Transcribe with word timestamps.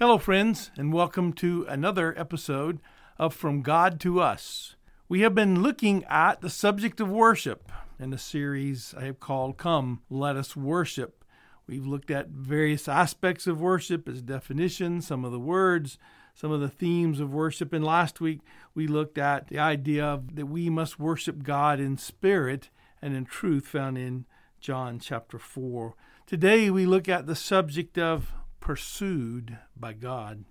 Hello, 0.00 0.16
friends, 0.16 0.70
and 0.78 0.94
welcome 0.94 1.30
to 1.34 1.66
another 1.68 2.18
episode 2.18 2.80
of 3.18 3.34
From 3.34 3.60
God 3.60 4.00
to 4.00 4.18
Us. 4.18 4.74
We 5.10 5.20
have 5.20 5.34
been 5.34 5.62
looking 5.62 6.04
at 6.04 6.40
the 6.40 6.48
subject 6.48 7.00
of 7.00 7.10
worship 7.10 7.70
in 7.98 8.10
a 8.14 8.16
series 8.16 8.94
I 8.96 9.04
have 9.04 9.20
called 9.20 9.58
Come, 9.58 10.00
Let 10.08 10.36
Us 10.36 10.56
Worship. 10.56 11.22
We've 11.66 11.84
looked 11.84 12.10
at 12.10 12.28
various 12.28 12.88
aspects 12.88 13.46
of 13.46 13.60
worship 13.60 14.08
as 14.08 14.22
definitions, 14.22 15.06
some 15.06 15.22
of 15.22 15.32
the 15.32 15.38
words, 15.38 15.98
some 16.34 16.50
of 16.50 16.62
the 16.62 16.70
themes 16.70 17.20
of 17.20 17.34
worship. 17.34 17.74
And 17.74 17.84
last 17.84 18.22
week 18.22 18.40
we 18.74 18.86
looked 18.86 19.18
at 19.18 19.48
the 19.48 19.58
idea 19.58 20.06
of 20.06 20.34
that 20.34 20.46
we 20.46 20.70
must 20.70 20.98
worship 20.98 21.42
God 21.42 21.78
in 21.78 21.98
spirit 21.98 22.70
and 23.02 23.14
in 23.14 23.26
truth 23.26 23.66
found 23.66 23.98
in 23.98 24.24
John 24.60 24.98
chapter 24.98 25.38
4. 25.38 25.94
Today 26.26 26.70
we 26.70 26.86
look 26.86 27.06
at 27.06 27.26
the 27.26 27.36
subject 27.36 27.98
of 27.98 28.32
pursued 28.60 29.58
by 29.76 29.92
God. 29.92 30.44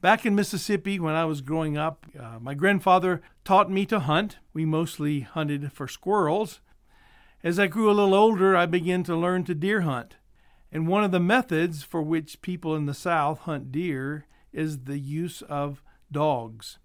Back 0.00 0.26
in 0.26 0.34
Mississippi, 0.34 0.98
when 0.98 1.14
I 1.14 1.24
was 1.24 1.42
growing 1.42 1.76
up, 1.76 2.06
uh, 2.18 2.38
my 2.40 2.54
grandfather 2.54 3.22
taught 3.44 3.70
me 3.70 3.86
to 3.86 4.00
hunt. 4.00 4.38
We 4.52 4.64
mostly 4.64 5.20
hunted 5.20 5.72
for 5.72 5.86
squirrels. 5.86 6.60
As 7.44 7.58
I 7.58 7.66
grew 7.68 7.88
a 7.88 7.92
little 7.92 8.14
older, 8.14 8.56
I 8.56 8.66
began 8.66 9.04
to 9.04 9.16
learn 9.16 9.44
to 9.44 9.54
deer 9.54 9.82
hunt. 9.82 10.16
And 10.72 10.88
one 10.88 11.04
of 11.04 11.12
the 11.12 11.20
methods 11.20 11.82
for 11.82 12.02
which 12.02 12.42
people 12.42 12.74
in 12.74 12.86
the 12.86 12.94
South 12.94 13.40
hunt 13.40 13.70
deer 13.70 14.26
is 14.52 14.84
the 14.84 14.98
use 14.98 15.42
of 15.42 15.82
dogs. 16.10 16.78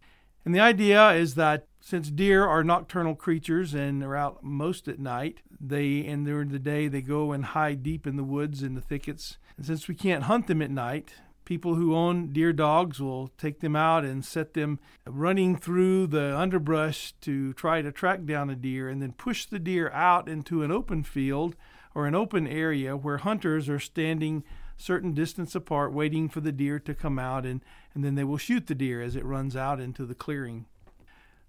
And 0.46 0.54
the 0.54 0.60
idea 0.60 1.12
is 1.12 1.36
that 1.36 1.68
since 1.88 2.12
deer 2.12 2.46
are 2.46 2.66
nocturnal 2.66 3.16
creatures 3.16 3.74
and 3.74 4.04
are 4.04 4.14
out 4.14 4.44
most 4.44 4.90
at 4.90 5.00
night, 5.00 5.40
they 5.58 6.06
and 6.06 6.26
during 6.26 6.50
the 6.50 6.60
day 6.60 6.90
they 6.90 7.00
go 7.00 7.32
and 7.32 7.46
hide 7.46 7.82
deep 7.82 8.06
in 8.06 8.18
the 8.18 8.26
woods 8.26 8.62
and 8.62 8.76
the 8.76 8.82
thickets. 8.82 9.38
And 9.56 9.66
since 9.66 9.88
we 9.88 9.96
can't 9.96 10.26
hunt 10.26 10.48
them 10.48 10.62
at 10.62 10.70
night, 10.70 11.14
people 11.46 11.76
who 11.76 11.96
own 11.96 12.34
deer 12.34 12.52
dogs 12.52 13.00
will 13.00 13.30
take 13.38 13.62
them 13.62 13.74
out 13.74 14.04
and 14.04 14.26
set 14.26 14.54
them 14.54 14.80
running 15.06 15.56
through 15.56 16.08
the 16.08 16.38
underbrush 16.38 17.14
to 17.22 17.54
try 17.54 17.82
to 17.82 17.90
track 17.94 18.26
down 18.26 18.50
a 18.50 18.56
deer 18.58 18.90
and 18.90 19.02
then 19.02 19.14
push 19.14 19.46
the 19.46 19.58
deer 19.58 19.90
out 19.92 20.28
into 20.28 20.64
an 20.64 20.72
open 20.74 21.04
field 21.04 21.56
or 21.96 22.06
an 22.06 22.16
open 22.16 22.46
area 22.48 22.98
where 22.98 23.20
hunters 23.20 23.70
are 23.70 23.80
standing 23.80 24.44
certain 24.76 25.14
distance 25.14 25.56
apart 25.56 25.94
waiting 25.94 26.28
for 26.28 26.42
the 26.42 26.52
deer 26.52 26.80
to 26.80 26.94
come 26.94 27.18
out 27.18 27.46
and, 27.46 27.62
and 27.94 28.04
then 28.04 28.16
they 28.16 28.26
will 28.26 28.38
shoot 28.38 28.68
the 28.68 28.76
deer 28.76 29.02
as 29.02 29.16
it 29.16 29.24
runs 29.24 29.56
out 29.56 29.80
into 29.80 30.06
the 30.06 30.14
clearing. 30.14 30.66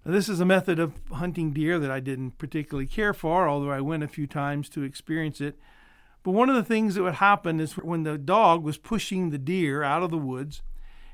This 0.05 0.29
is 0.29 0.39
a 0.39 0.45
method 0.45 0.79
of 0.79 0.93
hunting 1.11 1.51
deer 1.51 1.77
that 1.77 1.91
I 1.91 1.99
didn't 1.99 2.37
particularly 2.37 2.87
care 2.87 3.13
for, 3.13 3.47
although 3.47 3.71
I 3.71 3.81
went 3.81 4.03
a 4.03 4.07
few 4.07 4.27
times 4.27 4.69
to 4.69 4.83
experience 4.83 5.41
it. 5.41 5.59
But 6.23 6.31
one 6.31 6.49
of 6.49 6.55
the 6.55 6.63
things 6.63 6.95
that 6.95 7.03
would 7.03 7.15
happen 7.15 7.59
is 7.59 7.73
when 7.73 8.03
the 8.03 8.17
dog 8.17 8.63
was 8.63 8.77
pushing 8.77 9.29
the 9.29 9.37
deer 9.37 9.83
out 9.83 10.03
of 10.03 10.09
the 10.09 10.17
woods, 10.17 10.61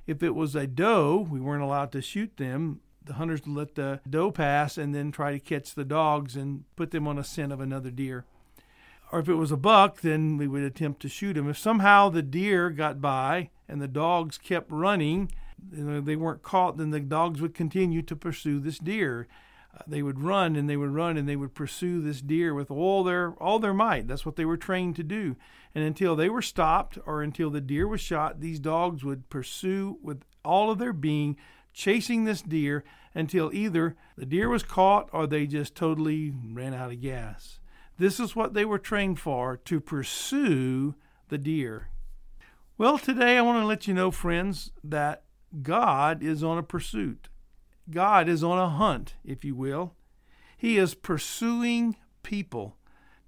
if 0.08 0.22
it 0.22 0.36
was 0.36 0.56
a 0.56 0.67
doe, 0.67 1.28
we 1.30 1.39
weren't 1.39 1.63
allowed 1.63 1.91
to 1.94 2.02
shoot 2.02 2.38
them. 2.38 2.81
The 3.03 3.13
hunters 3.13 3.41
would 3.45 3.56
let 3.56 3.75
the 3.75 4.02
doe 4.08 4.31
pass 4.31 4.78
and 4.78 4.94
then 4.94 5.11
try 5.11 5.31
to 5.31 5.39
catch 5.39 5.73
the 5.73 5.86
dogs 5.86 6.36
and 6.36 6.63
put 6.75 6.91
them 6.91 7.08
on 7.08 7.17
a 7.17 7.23
scent 7.23 7.52
of 7.52 7.59
another 7.59 7.91
deer. 7.91 8.25
Or 9.11 9.19
if 9.19 9.30
it 9.30 9.36
was 9.36 9.52
a 9.52 9.58
buck, 9.58 10.02
then 10.02 10.38
we 10.38 10.47
would 10.47 10.63
attempt 10.63 11.02
to 11.02 11.09
shoot 11.09 11.38
him. 11.38 11.50
If 11.50 11.58
somehow 11.58 12.09
the 12.09 12.23
deer 12.23 12.69
got 12.69 13.02
by 13.02 13.50
and 13.67 13.81
the 13.81 13.88
dogs 13.88 14.38
kept 14.38 14.72
running, 14.72 15.31
they 15.59 16.16
weren't 16.16 16.44
caught, 16.44 16.78
then 16.78 16.92
the 16.92 17.00
dogs 17.00 17.42
would 17.42 17.53
continue 17.53 18.02
to 18.03 18.16
pursue 18.16 18.59
this 18.59 18.78
deer. 18.78 19.28
Uh, 19.75 19.81
they 19.88 20.02
would 20.02 20.22
run 20.22 20.56
and 20.56 20.70
they 20.70 20.78
would 20.78 20.92
run 20.94 21.17
and 21.17 21.28
they 21.28 21.36
would 21.36 21.53
pursue 21.53 22.02
this 22.02 22.22
deer 22.22 22.53
with 22.53 22.72
all 22.72 23.03
their 23.03 23.31
all 23.42 23.59
their 23.59 23.73
might. 23.73 24.08
That's 24.08 24.25
what 24.25 24.36
they 24.36 24.45
were 24.45 24.58
trained 24.58 24.95
to 24.97 25.03
do. 25.03 25.36
And 25.73 25.84
until 25.84 26.16
they 26.16 26.30
were 26.30 26.42
stopped 26.42 26.97
or 27.06 27.22
until 27.22 27.50
the 27.50 27.62
deer 27.62 27.88
was 27.88 28.02
shot, 28.02 28.39
these 28.39 28.59
dogs 28.59 29.03
would 29.03 29.30
pursue 29.30 29.97
with 30.02 30.23
all 30.44 30.72
of 30.72 30.78
their 30.78 30.94
being, 30.94 31.36
chasing 31.73 32.23
this 32.23 32.42
deer 32.42 32.84
until 33.14 33.53
either 33.53 33.95
the 34.17 34.25
deer 34.25 34.50
was 34.50 34.64
caught 34.64 35.09
or 35.12 35.28
they 35.28 35.47
just 35.47 35.75
totally 35.75 36.34
ran 36.53 36.73
out 36.73 36.91
of 36.91 37.01
gas. 37.01 37.59
This 37.97 38.19
is 38.19 38.35
what 38.35 38.53
they 38.53 38.66
were 38.66 38.80
trained 38.80 39.19
for 39.19 39.57
to 39.57 39.80
pursue 39.80 40.96
the 41.30 41.38
deer. 41.38 41.90
Well, 42.78 42.97
today 42.97 43.38
I 43.38 43.41
want 43.41 43.62
to 43.62 43.66
let 43.66 43.88
you 43.88 43.94
know, 43.94 44.12
friends, 44.12 44.72
that 44.84 45.24
God 45.62 46.24
is 46.24 46.44
on 46.44 46.58
a 46.58 46.64
pursuit. 46.64 47.30
God 47.90 48.28
is 48.28 48.44
on 48.44 48.58
a 48.58 48.70
hunt, 48.70 49.16
if 49.24 49.46
you 49.46 49.56
will. 49.56 49.94
He 50.58 50.78
is 50.78 50.96
pursuing 50.96 51.96
people. 52.24 52.78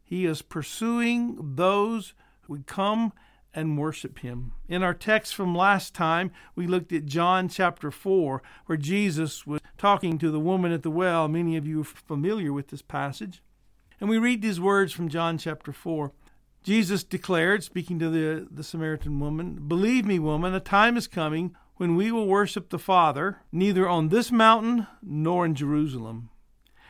He 0.04 0.26
is 0.26 0.42
pursuing 0.42 1.38
those 1.56 2.14
who 2.42 2.54
would 2.54 2.68
come 2.68 3.14
and 3.54 3.78
worship 3.78 4.20
him. 4.20 4.54
In 4.68 4.84
our 4.84 4.94
text 4.94 5.36
from 5.36 5.56
last 5.56 5.94
time, 5.94 6.32
we 6.56 6.68
looked 6.68 6.94
at 6.94 7.06
John 7.06 7.50
chapter 7.50 7.92
4, 7.92 8.42
where 8.68 8.78
Jesus 8.78 9.46
was 9.46 9.62
talking 9.78 10.18
to 10.20 10.32
the 10.32 10.40
woman 10.40 10.72
at 10.72 10.84
the 10.84 10.92
well. 10.92 11.28
Many 11.28 11.58
of 11.58 11.68
you 11.68 11.82
are 11.82 11.84
familiar 11.84 12.54
with 12.54 12.68
this 12.68 12.82
passage. 12.82 13.42
And 14.00 14.10
we 14.10 14.18
read 14.18 14.42
these 14.42 14.60
words 14.60 14.94
from 14.94 15.10
John 15.10 15.38
chapter 15.38 15.72
4. 15.72 16.12
Jesus 16.64 17.04
declared, 17.04 17.64
speaking 17.64 17.98
to 18.00 18.10
the, 18.10 18.48
the 18.52 18.64
Samaritan 18.64 19.20
woman, 19.20 19.68
Believe 19.68 20.06
me, 20.06 20.20
woman, 20.20 20.54
a 20.54 20.60
time 20.60 20.98
is 20.98 21.08
coming 21.08 21.56
when 21.78 21.96
we 21.96 22.12
will 22.12 22.28
worship 22.28 22.70
the 22.70 22.80
Father, 22.80 23.38
neither 23.52 23.88
on 23.88 24.10
this 24.10 24.32
mountain 24.32 24.88
nor 25.02 25.46
in 25.46 25.56
Jerusalem. 25.56 26.30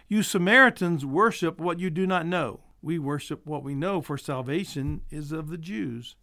You 0.07 0.23
Samaritans 0.23 1.05
worship 1.05 1.59
what 1.59 1.79
you 1.79 1.89
do 1.89 2.07
not 2.07 2.25
know. 2.25 2.61
We 2.81 2.97
worship 2.97 3.45
what 3.45 3.63
we 3.63 3.75
know, 3.75 4.01
for 4.01 4.17
salvation 4.17 5.01
is 5.09 5.31
of 5.33 5.49
the 5.49 5.57
Jews. 5.57 6.15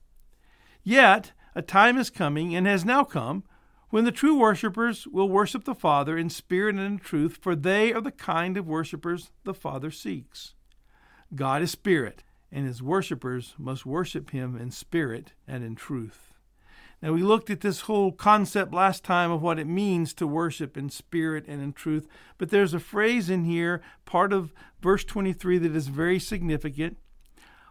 Yet 0.83 1.33
a 1.55 1.63
time 1.63 1.99
is 1.99 2.09
coming, 2.11 2.55
and 2.57 2.67
has 2.67 2.85
now 2.85 3.05
come, 3.05 3.45
when 3.91 4.05
the 4.05 4.13
true 4.13 4.37
worshippers 4.37 5.07
will 5.07 5.29
worship 5.29 5.65
the 5.65 5.75
Father 5.75 6.17
in 6.17 6.31
spirit 6.31 6.75
and 6.75 6.85
in 6.85 6.99
truth, 6.99 7.39
for 7.41 7.55
they 7.55 7.93
are 7.93 8.01
the 8.01 8.11
kind 8.11 8.57
of 8.57 8.67
worshippers 8.67 9.31
the 9.45 9.55
Father 9.55 9.91
seeks. 9.91 10.55
God 11.35 11.63
is 11.63 11.71
spirit, 11.71 12.25
and 12.51 12.67
his 12.67 12.83
worshippers 12.83 13.55
must 13.59 13.85
worship 13.85 14.31
him 14.31 14.57
in 14.57 14.71
spirit 14.71 15.33
and 15.47 15.63
in 15.63 15.75
truth. 15.75 16.24
Now, 17.05 17.13
we 17.13 17.23
looked 17.23 17.51
at 17.51 17.61
this 17.61 17.83
whole 17.83 18.13
concept 18.13 18.73
last 18.73 19.05
time 19.05 19.31
of 19.31 19.43
what 19.43 19.59
it 19.59 19.67
means 19.67 20.15
to 20.15 20.27
worship 20.27 20.75
in 20.75 20.89
spirit 20.89 21.45
and 21.47 21.61
in 21.61 21.75
truth, 21.75 22.09
but 22.39 22.49
there's 22.49 22.73
a 22.73 22.81
phrase 22.81 23.29
in 23.29 23.45
here, 23.45 23.83
part 24.07 24.33
of 24.33 24.55
verse 24.81 25.05
23, 25.05 25.59
that 25.59 25.77
is 25.77 25.89
very 25.89 26.19
significant. 26.19 26.97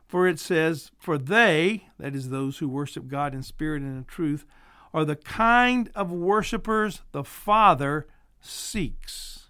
For 0.05 0.27
it 0.27 0.39
says, 0.39 0.91
For 0.99 1.17
they, 1.17 1.85
that 1.97 2.13
is 2.13 2.29
those 2.29 2.59
who 2.59 2.69
worship 2.69 3.07
God 3.07 3.33
in 3.33 3.41
spirit 3.41 3.81
and 3.81 3.97
in 3.97 4.05
truth, 4.05 4.45
are 4.93 5.03
the 5.03 5.15
kind 5.15 5.89
of 5.95 6.11
worshipers 6.11 7.01
the 7.11 7.23
Father 7.23 8.05
seeks. 8.39 9.47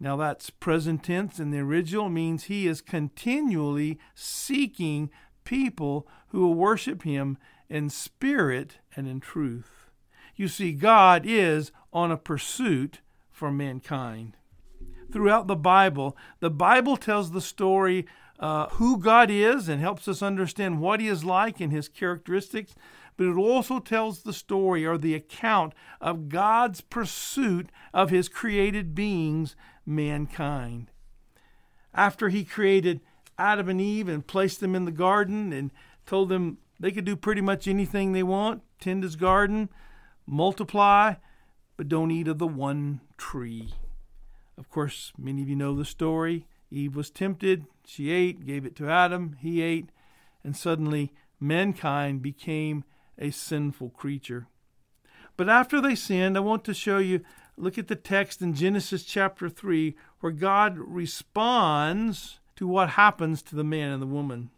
Now, 0.00 0.16
that's 0.16 0.48
present 0.48 1.04
tense 1.04 1.38
in 1.38 1.50
the 1.50 1.58
original, 1.58 2.08
means 2.08 2.44
he 2.44 2.66
is 2.66 2.80
continually 2.80 3.98
seeking 4.14 5.10
people 5.44 6.08
who 6.28 6.40
will 6.40 6.54
worship 6.54 7.02
him 7.02 7.36
in 7.68 7.90
spirit 7.90 8.78
and 8.96 9.06
in 9.06 9.20
truth. 9.20 9.90
You 10.36 10.48
see, 10.48 10.72
God 10.72 11.24
is 11.26 11.72
on 11.92 12.10
a 12.10 12.16
pursuit 12.16 13.00
for 13.30 13.50
mankind. 13.50 14.36
Throughout 15.10 15.46
the 15.46 15.56
Bible, 15.56 16.16
the 16.40 16.50
Bible 16.50 16.96
tells 16.96 17.30
the 17.30 17.40
story 17.40 18.06
uh, 18.38 18.68
who 18.72 18.98
God 18.98 19.30
is 19.30 19.68
and 19.68 19.80
helps 19.80 20.06
us 20.06 20.22
understand 20.22 20.80
what 20.80 21.00
He 21.00 21.08
is 21.08 21.24
like 21.24 21.60
and 21.60 21.72
His 21.72 21.88
characteristics, 21.88 22.74
but 23.16 23.26
it 23.26 23.36
also 23.36 23.80
tells 23.80 24.22
the 24.22 24.32
story 24.32 24.86
or 24.86 24.96
the 24.96 25.14
account 25.14 25.72
of 26.00 26.28
God's 26.28 26.80
pursuit 26.80 27.70
of 27.92 28.10
His 28.10 28.28
created 28.28 28.94
beings, 28.94 29.56
mankind. 29.84 30.90
After 31.94 32.28
He 32.28 32.44
created 32.44 33.00
Adam 33.38 33.68
and 33.68 33.80
Eve 33.80 34.08
and 34.08 34.26
placed 34.26 34.60
them 34.60 34.74
in 34.74 34.84
the 34.84 34.92
garden 34.92 35.52
and 35.52 35.72
told 36.06 36.28
them 36.28 36.58
they 36.80 36.90
could 36.90 37.04
do 37.04 37.16
pretty 37.16 37.40
much 37.40 37.66
anything 37.66 38.12
they 38.12 38.22
want, 38.22 38.62
tend 38.80 39.02
his 39.02 39.16
garden, 39.16 39.68
multiply, 40.26 41.14
but 41.76 41.88
don't 41.88 42.10
eat 42.10 42.28
of 42.28 42.38
the 42.38 42.46
one 42.46 43.00
tree. 43.16 43.74
Of 44.56 44.70
course, 44.70 45.12
many 45.16 45.42
of 45.42 45.48
you 45.48 45.56
know 45.56 45.74
the 45.74 45.84
story. 45.84 46.46
Eve 46.70 46.96
was 46.96 47.10
tempted, 47.10 47.64
she 47.84 48.10
ate, 48.10 48.44
gave 48.44 48.66
it 48.66 48.76
to 48.76 48.90
Adam, 48.90 49.36
he 49.40 49.62
ate, 49.62 49.90
and 50.44 50.56
suddenly 50.56 51.12
mankind 51.40 52.20
became 52.20 52.84
a 53.18 53.30
sinful 53.30 53.90
creature. 53.90 54.46
But 55.36 55.48
after 55.48 55.80
they 55.80 55.94
sinned, 55.94 56.36
I 56.36 56.40
want 56.40 56.64
to 56.64 56.74
show 56.74 56.98
you 56.98 57.20
look 57.56 57.78
at 57.78 57.88
the 57.88 57.96
text 57.96 58.42
in 58.42 58.54
Genesis 58.54 59.02
chapter 59.04 59.48
3 59.48 59.96
where 60.20 60.32
God 60.32 60.76
responds 60.76 62.40
to 62.56 62.66
what 62.66 62.90
happens 62.90 63.42
to 63.42 63.56
the 63.56 63.64
man 63.64 63.90
and 63.92 64.02
the 64.02 64.06
woman 64.06 64.50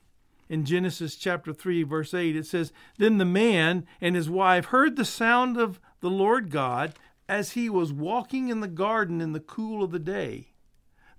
in 0.51 0.65
Genesis 0.65 1.15
chapter 1.15 1.53
3, 1.53 1.85
verse 1.85 2.13
8, 2.13 2.35
it 2.35 2.45
says, 2.45 2.73
Then 2.99 3.19
the 3.19 3.25
man 3.25 3.87
and 4.01 4.17
his 4.17 4.29
wife 4.29 4.67
heard 4.67 4.97
the 4.97 5.05
sound 5.05 5.57
of 5.57 5.79
the 6.01 6.11
Lord 6.11 6.51
God 6.51 6.95
as 7.29 7.53
he 7.53 7.71
was 7.71 7.93
walking 7.93 8.49
in 8.49 8.59
the 8.59 8.67
garden 8.67 9.21
in 9.21 9.31
the 9.31 9.39
cool 9.39 9.85
of 9.85 9.93
the 9.93 10.01
day. 10.01 10.49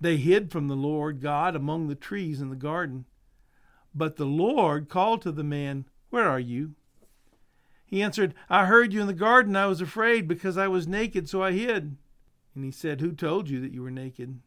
They 0.01 0.17
hid 0.17 0.51
from 0.51 0.67
the 0.67 0.75
Lord 0.75 1.21
God 1.21 1.55
among 1.55 1.87
the 1.87 1.95
trees 1.95 2.41
in 2.41 2.49
the 2.49 2.57
garden. 2.57 3.05
But 3.95 4.17
the 4.17 4.25
Lord 4.25 4.89
called 4.89 5.21
to 5.21 5.31
the 5.31 5.45
man, 5.45 5.85
Where 6.09 6.27
are 6.27 6.39
you? 6.39 6.75
He 7.85 8.03
answered, 8.03 8.33
I 8.49 8.65
heard 8.65 8.91
you 8.91 8.99
in 8.99 9.07
the 9.07 9.13
garden. 9.13 9.55
I 9.55 9.65
was 9.65 9.79
afraid 9.79 10.27
because 10.27 10.57
I 10.57 10.67
was 10.67 10.89
naked, 10.89 11.29
so 11.29 11.41
I 11.41 11.53
hid. 11.53 11.95
And 12.53 12.65
he 12.65 12.71
said, 12.71 12.99
Who 12.99 13.13
told 13.13 13.49
you 13.49 13.61
that 13.61 13.71
you 13.71 13.81
were 13.81 13.91
naked? 13.91 14.41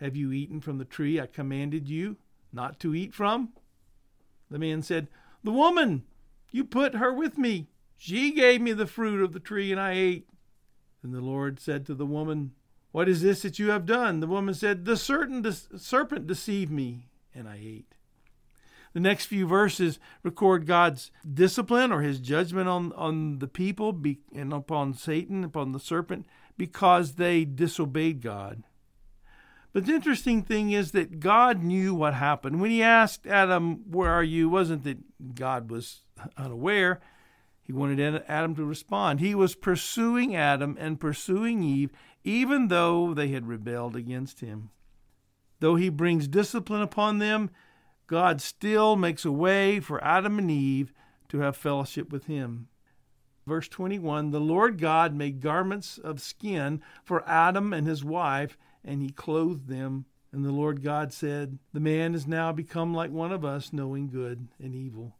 Have 0.00 0.16
you 0.16 0.32
eaten 0.32 0.60
from 0.60 0.78
the 0.78 0.84
tree 0.84 1.20
I 1.20 1.26
commanded 1.26 1.88
you 1.88 2.16
not 2.52 2.80
to 2.80 2.96
eat 2.96 3.14
from? 3.14 3.50
The 4.50 4.58
man 4.58 4.82
said, 4.82 5.08
The 5.44 5.52
woman, 5.52 6.04
you 6.50 6.64
put 6.64 6.94
her 6.94 7.12
with 7.12 7.38
me. 7.38 7.68
She 7.96 8.32
gave 8.32 8.60
me 8.60 8.72
the 8.72 8.86
fruit 8.86 9.22
of 9.22 9.32
the 9.32 9.40
tree, 9.40 9.72
and 9.72 9.80
I 9.80 9.92
ate. 9.92 10.28
Then 11.02 11.12
the 11.12 11.20
Lord 11.20 11.60
said 11.60 11.84
to 11.86 11.94
the 11.94 12.06
woman, 12.06 12.52
What 12.92 13.08
is 13.08 13.22
this 13.22 13.42
that 13.42 13.58
you 13.58 13.70
have 13.70 13.86
done? 13.86 14.20
The 14.20 14.26
woman 14.26 14.54
said, 14.54 14.84
The 14.84 14.96
serpent 14.96 16.26
deceived 16.26 16.70
me, 16.70 17.08
and 17.34 17.48
I 17.48 17.56
ate. 17.56 17.94
The 18.94 19.00
next 19.00 19.26
few 19.26 19.46
verses 19.46 19.98
record 20.22 20.66
God's 20.66 21.10
discipline 21.34 21.92
or 21.92 22.00
his 22.00 22.20
judgment 22.20 22.68
on, 22.68 22.92
on 22.94 23.38
the 23.38 23.48
people 23.48 23.96
and 24.34 24.52
upon 24.52 24.94
Satan, 24.94 25.44
upon 25.44 25.72
the 25.72 25.80
serpent, 25.80 26.26
because 26.56 27.14
they 27.14 27.44
disobeyed 27.44 28.22
God. 28.22 28.64
But 29.72 29.86
the 29.86 29.94
interesting 29.94 30.42
thing 30.42 30.72
is 30.72 30.92
that 30.92 31.20
God 31.20 31.62
knew 31.62 31.94
what 31.94 32.14
happened. 32.14 32.60
When 32.60 32.70
he 32.70 32.82
asked 32.82 33.26
Adam, 33.26 33.90
Where 33.90 34.10
are 34.10 34.24
you? 34.24 34.48
wasn't 34.48 34.84
that 34.84 35.34
God 35.34 35.70
was 35.70 36.02
unaware. 36.36 37.00
He 37.62 37.72
wanted 37.72 38.24
Adam 38.26 38.54
to 38.56 38.64
respond. 38.64 39.20
He 39.20 39.34
was 39.34 39.54
pursuing 39.54 40.34
Adam 40.34 40.76
and 40.80 40.98
pursuing 40.98 41.62
Eve, 41.62 41.90
even 42.24 42.68
though 42.68 43.12
they 43.12 43.28
had 43.28 43.46
rebelled 43.46 43.94
against 43.94 44.40
him. 44.40 44.70
Though 45.60 45.76
he 45.76 45.90
brings 45.90 46.28
discipline 46.28 46.80
upon 46.80 47.18
them, 47.18 47.50
God 48.06 48.40
still 48.40 48.96
makes 48.96 49.26
a 49.26 49.32
way 49.32 49.80
for 49.80 50.02
Adam 50.02 50.38
and 50.38 50.50
Eve 50.50 50.94
to 51.28 51.40
have 51.40 51.56
fellowship 51.56 52.10
with 52.10 52.24
him. 52.24 52.68
Verse 53.46 53.68
21 53.68 54.30
The 54.30 54.40
Lord 54.40 54.78
God 54.78 55.14
made 55.14 55.40
garments 55.40 55.98
of 55.98 56.20
skin 56.20 56.80
for 57.04 57.26
Adam 57.28 57.72
and 57.72 57.86
his 57.86 58.04
wife, 58.04 58.56
and 58.84 59.02
he 59.02 59.10
clothed 59.10 59.68
them. 59.68 60.06
And 60.32 60.44
the 60.44 60.52
Lord 60.52 60.82
God 60.82 61.12
said, 61.12 61.58
The 61.72 61.80
man 61.80 62.14
is 62.14 62.26
now 62.26 62.52
become 62.52 62.92
like 62.94 63.10
one 63.10 63.32
of 63.32 63.44
us, 63.44 63.72
knowing 63.72 64.08
good 64.08 64.48
and 64.62 64.74
evil. 64.74 65.16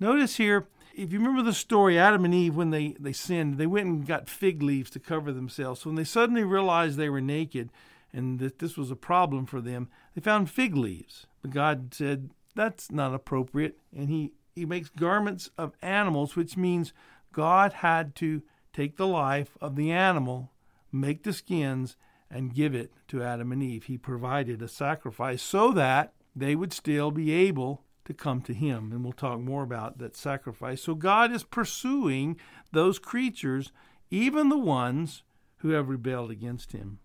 Notice 0.00 0.36
here, 0.36 0.66
if 0.94 1.12
you 1.12 1.18
remember 1.18 1.42
the 1.42 1.54
story, 1.54 1.98
Adam 1.98 2.24
and 2.24 2.34
Eve, 2.34 2.56
when 2.56 2.70
they, 2.70 2.96
they 2.98 3.12
sinned, 3.12 3.56
they 3.56 3.66
went 3.66 3.86
and 3.86 4.06
got 4.06 4.28
fig 4.28 4.62
leaves 4.62 4.90
to 4.90 4.98
cover 4.98 5.32
themselves. 5.32 5.80
So 5.80 5.90
when 5.90 5.96
they 5.96 6.04
suddenly 6.04 6.44
realized 6.44 6.96
they 6.96 7.08
were 7.08 7.20
naked 7.20 7.70
and 8.12 8.38
that 8.40 8.58
this 8.58 8.76
was 8.76 8.90
a 8.90 8.96
problem 8.96 9.46
for 9.46 9.60
them, 9.60 9.88
they 10.14 10.20
found 10.20 10.50
fig 10.50 10.76
leaves. 10.76 11.26
But 11.40 11.52
God 11.52 11.94
said, 11.94 12.30
That's 12.54 12.90
not 12.90 13.14
appropriate. 13.14 13.78
And 13.96 14.08
He, 14.08 14.32
he 14.54 14.66
makes 14.66 14.88
garments 14.88 15.50
of 15.56 15.72
animals, 15.82 16.36
which 16.36 16.56
means 16.56 16.92
God 17.32 17.74
had 17.74 18.14
to 18.16 18.42
take 18.72 18.96
the 18.96 19.06
life 19.06 19.56
of 19.60 19.76
the 19.76 19.90
animal, 19.90 20.50
make 20.90 21.22
the 21.22 21.32
skins, 21.32 21.96
and 22.32 22.54
give 22.54 22.74
it 22.74 22.92
to 23.08 23.22
Adam 23.22 23.52
and 23.52 23.62
Eve. 23.62 23.84
He 23.84 23.98
provided 23.98 24.62
a 24.62 24.68
sacrifice 24.68 25.42
so 25.42 25.70
that 25.72 26.14
they 26.34 26.56
would 26.56 26.72
still 26.72 27.10
be 27.10 27.32
able 27.32 27.84
to 28.04 28.14
come 28.14 28.40
to 28.42 28.54
Him. 28.54 28.90
And 28.90 29.04
we'll 29.04 29.12
talk 29.12 29.40
more 29.40 29.62
about 29.62 29.98
that 29.98 30.16
sacrifice. 30.16 30.82
So 30.82 30.94
God 30.94 31.30
is 31.30 31.44
pursuing 31.44 32.38
those 32.72 32.98
creatures, 32.98 33.70
even 34.10 34.48
the 34.48 34.58
ones 34.58 35.22
who 35.58 35.70
have 35.70 35.88
rebelled 35.88 36.30
against 36.30 36.72
Him. 36.72 36.98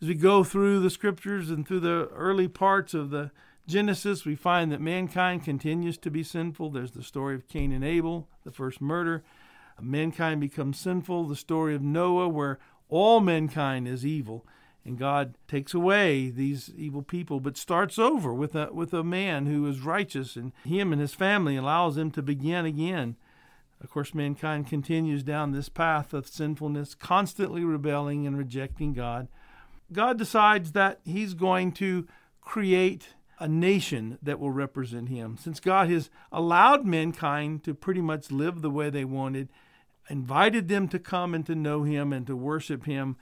As 0.00 0.08
we 0.08 0.14
go 0.14 0.42
through 0.42 0.80
the 0.80 0.90
scriptures 0.90 1.50
and 1.50 1.66
through 1.66 1.80
the 1.80 2.08
early 2.12 2.48
parts 2.48 2.94
of 2.94 3.10
the 3.10 3.30
Genesis, 3.66 4.24
we 4.24 4.34
find 4.34 4.72
that 4.72 4.80
mankind 4.80 5.44
continues 5.44 5.96
to 5.98 6.10
be 6.10 6.22
sinful. 6.22 6.70
There's 6.70 6.90
the 6.90 7.02
story 7.02 7.34
of 7.34 7.48
Cain 7.48 7.72
and 7.72 7.84
Abel, 7.84 8.28
the 8.44 8.50
first 8.50 8.80
murder. 8.80 9.24
Mankind 9.80 10.40
becomes 10.40 10.78
sinful. 10.78 11.26
The 11.26 11.36
story 11.36 11.74
of 11.74 11.82
Noah, 11.82 12.28
where 12.28 12.58
all 12.88 13.20
mankind 13.20 13.88
is 13.88 14.04
evil, 14.04 14.46
and 14.84 14.98
God 14.98 15.34
takes 15.48 15.72
away 15.72 16.30
these 16.30 16.70
evil 16.76 17.02
people, 17.02 17.40
but 17.40 17.56
starts 17.56 17.98
over 17.98 18.32
with 18.34 18.54
a 18.54 18.68
with 18.72 18.92
a 18.92 19.02
man 19.02 19.46
who 19.46 19.66
is 19.66 19.80
righteous, 19.80 20.36
and 20.36 20.52
him 20.64 20.92
and 20.92 21.00
his 21.00 21.14
family 21.14 21.56
allows 21.56 21.96
him 21.96 22.10
to 22.12 22.22
begin 22.22 22.66
again. 22.66 23.16
Of 23.80 23.90
course, 23.90 24.14
mankind 24.14 24.66
continues 24.66 25.22
down 25.22 25.52
this 25.52 25.68
path 25.68 26.14
of 26.14 26.26
sinfulness, 26.26 26.94
constantly 26.94 27.64
rebelling 27.64 28.26
and 28.26 28.38
rejecting 28.38 28.94
God. 28.94 29.28
God 29.92 30.16
decides 30.16 30.72
that 30.72 31.00
He's 31.04 31.34
going 31.34 31.72
to 31.72 32.06
create 32.40 33.08
a 33.38 33.48
nation 33.48 34.18
that 34.22 34.38
will 34.38 34.50
represent 34.50 35.08
him. 35.08 35.36
Since 35.36 35.60
God 35.60 35.90
has 35.90 36.08
allowed 36.30 36.86
mankind 36.86 37.64
to 37.64 37.74
pretty 37.74 38.00
much 38.00 38.30
live 38.30 38.62
the 38.62 38.70
way 38.70 38.90
they 38.90 39.04
wanted, 39.04 39.48
invited 40.08 40.68
them 40.68 40.88
to 40.88 40.98
come 40.98 41.34
and 41.34 41.44
to 41.46 41.54
know 41.54 41.82
him 41.82 42.12
and 42.12 42.26
to 42.26 42.36
worship 42.36 42.84
him, 42.84 43.16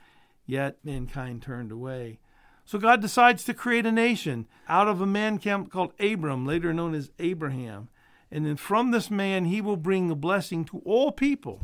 yet 0.45 0.77
mankind 0.83 1.41
turned 1.41 1.71
away. 1.71 2.19
So 2.65 2.79
God 2.79 3.01
decides 3.01 3.43
to 3.43 3.53
create 3.53 3.85
a 3.85 3.91
nation 3.91 4.47
out 4.67 4.87
of 4.87 5.01
a 5.01 5.05
man 5.05 5.37
called 5.37 5.93
Abram, 5.99 6.45
later 6.45 6.73
known 6.73 6.95
as 6.95 7.11
Abraham. 7.19 7.89
And 8.31 8.45
then 8.45 8.55
from 8.55 8.91
this 8.91 9.11
man, 9.11 9.45
he 9.45 9.61
will 9.61 9.77
bring 9.77 10.09
a 10.09 10.15
blessing 10.15 10.65
to 10.65 10.81
all 10.85 11.11
people. 11.11 11.61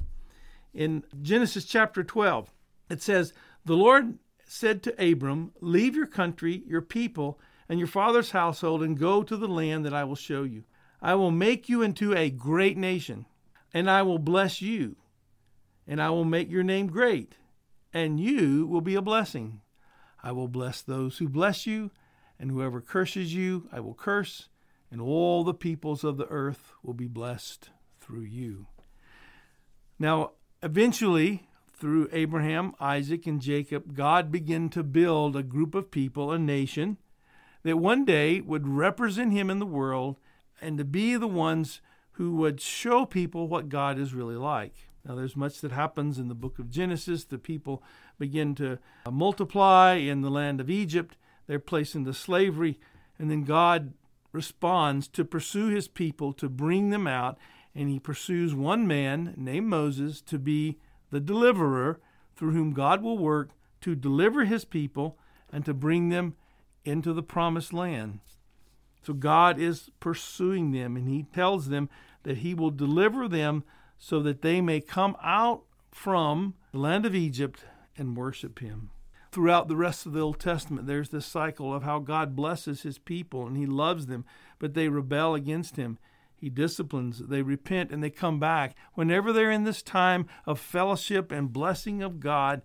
In 0.74 1.04
Genesis 1.21 1.66
chapter 1.66 2.04
12, 2.04 2.54
it 2.89 3.01
says, 3.01 3.33
The 3.66 3.75
Lord 3.75 4.19
said 4.45 4.83
to 4.83 5.12
Abram, 5.12 5.51
Leave 5.62 5.95
your 5.95 6.06
country, 6.06 6.63
your 6.68 6.81
people, 6.81 7.39
and 7.68 7.80
your 7.80 7.88
father's 7.88 8.31
household 8.31 8.83
and 8.83 9.00
go 9.00 9.24
to 9.24 9.38
the 9.38 9.48
land 9.48 9.86
that 9.86 9.94
I 9.94 10.04
will 10.04 10.16
show 10.16 10.44
you. 10.44 10.63
I 11.01 11.16
will 11.16 11.31
make 11.31 11.69
you 11.69 11.81
into 11.81 12.13
a 12.13 12.30
great 12.30 12.77
nation, 12.77 13.25
and 13.74 13.89
I 13.89 14.01
will 14.01 14.19
bless 14.19 14.62
you, 14.62 14.98
and 15.90 16.00
I 16.00 16.12
will 16.12 16.24
make 16.24 16.52
your 16.52 16.62
name 16.62 16.86
great, 16.86 17.34
and 17.92 18.20
you 18.20 18.68
will 18.68 18.80
be 18.80 18.94
a 18.94 19.02
blessing. 19.02 19.62
I 20.22 20.32
will 20.32 20.48
bless 20.48 20.84
those 20.84 21.18
who 21.18 21.28
bless 21.28 21.66
you, 21.66 21.90
and 22.40 22.52
whoever 22.52 22.80
curses 22.80 23.34
you, 23.34 23.68
I 23.72 23.80
will 23.80 23.96
curse, 23.96 24.50
and 24.92 25.02
all 25.02 25.44
the 25.44 25.54
peoples 25.54 26.04
of 26.04 26.18
the 26.18 26.28
earth 26.28 26.74
will 26.84 26.94
be 26.94 27.08
blessed 27.08 27.72
through 28.00 28.22
you. 28.22 28.68
Now, 29.98 30.34
eventually, 30.62 31.48
through 31.74 32.08
Abraham, 32.12 32.76
Isaac, 32.80 33.26
and 33.26 33.42
Jacob, 33.42 33.96
God 33.96 34.32
began 34.32 34.70
to 34.70 34.84
build 34.84 35.36
a 35.36 35.42
group 35.42 35.74
of 35.74 35.90
people, 35.90 36.32
a 36.32 36.38
nation, 36.38 36.98
that 37.64 37.78
one 37.78 38.06
day 38.06 38.42
would 38.42 38.68
represent 38.68 39.34
him 39.34 39.50
in 39.50 39.58
the 39.58 39.66
world 39.66 40.18
and 40.62 40.78
to 40.78 40.86
be 40.86 41.16
the 41.16 41.28
ones 41.28 41.82
who 42.14 42.36
would 42.36 42.62
show 42.62 43.08
people 43.08 43.48
what 43.48 43.70
God 43.70 43.98
is 43.98 44.14
really 44.14 44.36
like. 44.36 44.89
Now, 45.06 45.16
there's 45.16 45.36
much 45.36 45.62
that 45.62 45.72
happens 45.72 46.19
in 46.19 46.28
the 46.28 46.36
book 46.36 46.60
of 46.60 46.69
Genesis. 46.69 47.24
The 47.24 47.38
people 47.38 47.81
begin 48.18 48.54
to 48.56 48.80
uh, 49.06 49.12
multiply 49.12 49.94
in 49.94 50.21
the 50.21 50.30
land 50.30 50.59
of 50.59 50.69
Egypt. 50.69 51.16
They're 51.47 51.59
placed 51.59 51.95
into 51.95 52.14
slavery. 52.14 52.80
And 53.18 53.31
then 53.31 53.44
God 53.44 53.94
responds 54.31 55.07
to 55.09 55.26
pursue 55.26 55.68
his 55.68 55.88
people, 55.88 56.33
to 56.33 56.50
bring 56.50 56.90
them 56.90 57.07
out. 57.07 57.38
And 57.74 57.90
he 57.90 58.00
pursues 58.00 58.54
one 58.54 58.88
man 58.88 59.33
named 59.38 59.68
Moses 59.68 60.21
to 60.21 60.38
be 60.38 60.78
the 61.12 61.19
deliverer 61.19 62.00
through 62.35 62.52
whom 62.52 62.74
God 62.74 63.02
will 63.02 63.18
work 63.18 63.52
to 63.81 63.95
deliver 63.95 64.45
his 64.45 64.66
people 64.66 65.18
and 65.52 65.66
to 65.66 65.74
bring 65.74 66.09
them 66.09 66.35
into 66.85 67.14
the 67.14 67.24
promised 67.24 67.74
land. 67.74 68.19
So 69.02 69.14
God 69.14 69.59
is 69.59 69.92
pursuing 70.00 70.71
them, 70.71 70.95
and 70.95 71.07
He 71.07 71.24
tells 71.24 71.69
them 71.69 71.90
that 72.24 72.40
He 72.40 72.54
will 72.54 72.71
deliver 72.71 73.28
them 73.28 73.64
so 74.00 74.22
that 74.22 74.42
they 74.42 74.62
may 74.62 74.80
come 74.80 75.16
out 75.22 75.64
from 75.92 76.56
the 76.72 76.80
land 76.80 77.06
of 77.06 77.14
Egypt 77.14 77.66
and 77.98 78.18
worship 78.18 78.60
Him. 78.60 78.90
Throughout 79.32 79.68
the 79.68 79.76
rest 79.76 80.06
of 80.06 80.14
the 80.14 80.22
Old 80.22 80.40
Testament, 80.40 80.88
there's 80.88 81.10
this 81.10 81.26
cycle 81.26 81.74
of 81.74 81.84
how 81.84 82.00
God 82.00 82.36
blesses 82.36 82.82
His 82.82 82.98
people 82.98 83.46
and 83.46 83.58
He 83.58 83.66
loves 83.66 84.08
them, 84.08 84.26
but 84.58 84.74
they 84.74 84.88
rebel 84.88 85.36
against 85.36 85.76
Him. 85.76 86.00
He 86.36 86.50
disciplines, 86.50 87.20
they 87.20 87.42
repent, 87.42 87.92
and 87.92 88.02
they 88.02 88.10
come 88.10 88.40
back. 88.40 88.76
Whenever 88.94 89.34
they're 89.34 89.52
in 89.52 89.66
this 89.66 89.84
time 89.84 90.26
of 90.46 90.58
fellowship 90.58 91.32
and 91.34 91.52
blessing 91.52 92.02
of 92.02 92.22
God, 92.22 92.62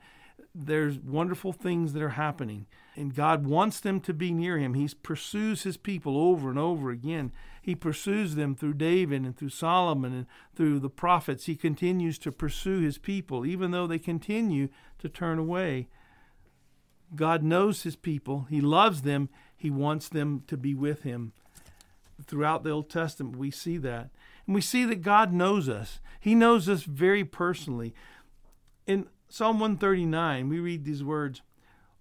there's 0.55 1.01
wonderful 1.01 1.53
things 1.53 1.93
that 1.93 2.03
are 2.03 2.11
happening. 2.11 2.67
And 2.95 3.15
God 3.15 3.45
wants 3.45 3.81
them 3.81 4.01
to 4.03 4.15
be 4.15 4.31
near 4.31 4.59
Him. 4.59 4.75
He 4.75 4.89
pursues 5.03 5.65
His 5.65 5.77
people 5.77 6.17
over 6.17 6.49
and 6.49 6.59
over 6.59 6.91
again. 6.91 7.33
He 7.65 7.75
pursues 7.75 8.35
them 8.35 8.55
through 8.55 8.75
David 8.75 9.23
and 9.23 9.35
through 9.35 9.49
Solomon 9.49 10.13
and 10.13 10.27
through 10.55 10.81
the 10.81 10.91
prophets. 10.91 11.47
He 11.47 11.57
continues 11.57 12.19
to 12.19 12.31
pursue 12.31 12.81
His 12.81 12.99
people, 12.99 13.47
even 13.47 13.71
though 13.71 13.87
they 13.87 13.99
continue 13.99 14.69
to 14.99 15.09
turn 15.09 15.39
away. 15.39 15.89
God 17.17 17.43
knows 17.43 17.83
His 17.83 17.97
people, 17.97 18.49
He 18.51 18.61
loves 18.61 19.01
them, 19.01 19.31
He 19.57 19.71
wants 19.71 20.11
them 20.11 20.43
to 20.47 20.59
be 20.59 20.75
with 20.75 21.05
Him. 21.05 21.33
Throughout 22.27 22.65
the 22.65 22.71
Old 22.71 22.91
Testament, 22.91 23.37
we 23.37 23.51
see 23.51 23.79
that. 23.79 24.11
And 24.47 24.55
we 24.55 24.61
see 24.61 24.85
that 24.85 25.01
God 25.01 25.33
knows 25.33 25.67
us. 25.67 26.01
He 26.21 26.35
knows 26.35 26.69
us 26.69 26.83
very 26.83 27.25
personally. 27.25 27.95
In 28.87 29.07
Psalm 29.31 29.59
139, 29.59 30.51
we 30.51 30.61
read 30.61 30.85
these 30.85 31.03
words 31.03 31.41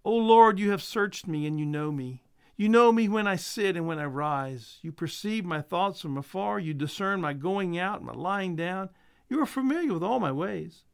O 0.04 0.14
Lord, 0.14 0.60
you 0.60 0.72
have 0.72 0.84
searched 0.84 1.26
me 1.26 1.48
and 1.48 1.58
you 1.58 1.66
know 1.66 1.90
me. 1.90 2.23
You 2.64 2.70
know 2.70 2.94
me 2.94 3.10
when 3.10 3.28
I 3.28 3.36
sit 3.36 3.76
and 3.76 3.86
when 3.88 4.00
I 4.00 4.06
rise. 4.06 4.80
You 4.82 4.94
perceive 4.94 5.44
my 5.44 5.60
thoughts 5.60 6.00
from 6.00 6.18
afar. 6.18 6.62
You 6.62 6.74
discern 6.74 7.20
my 7.20 7.34
going 7.34 7.78
out 7.78 7.98
and 7.98 8.06
my 8.06 8.14
lying 8.14 8.56
down. 8.56 8.88
You 9.28 9.42
are 9.42 9.46
familiar 9.46 9.94
with 9.94 10.02
all 10.02 10.22
my 10.22 10.32
ways. 10.32 10.86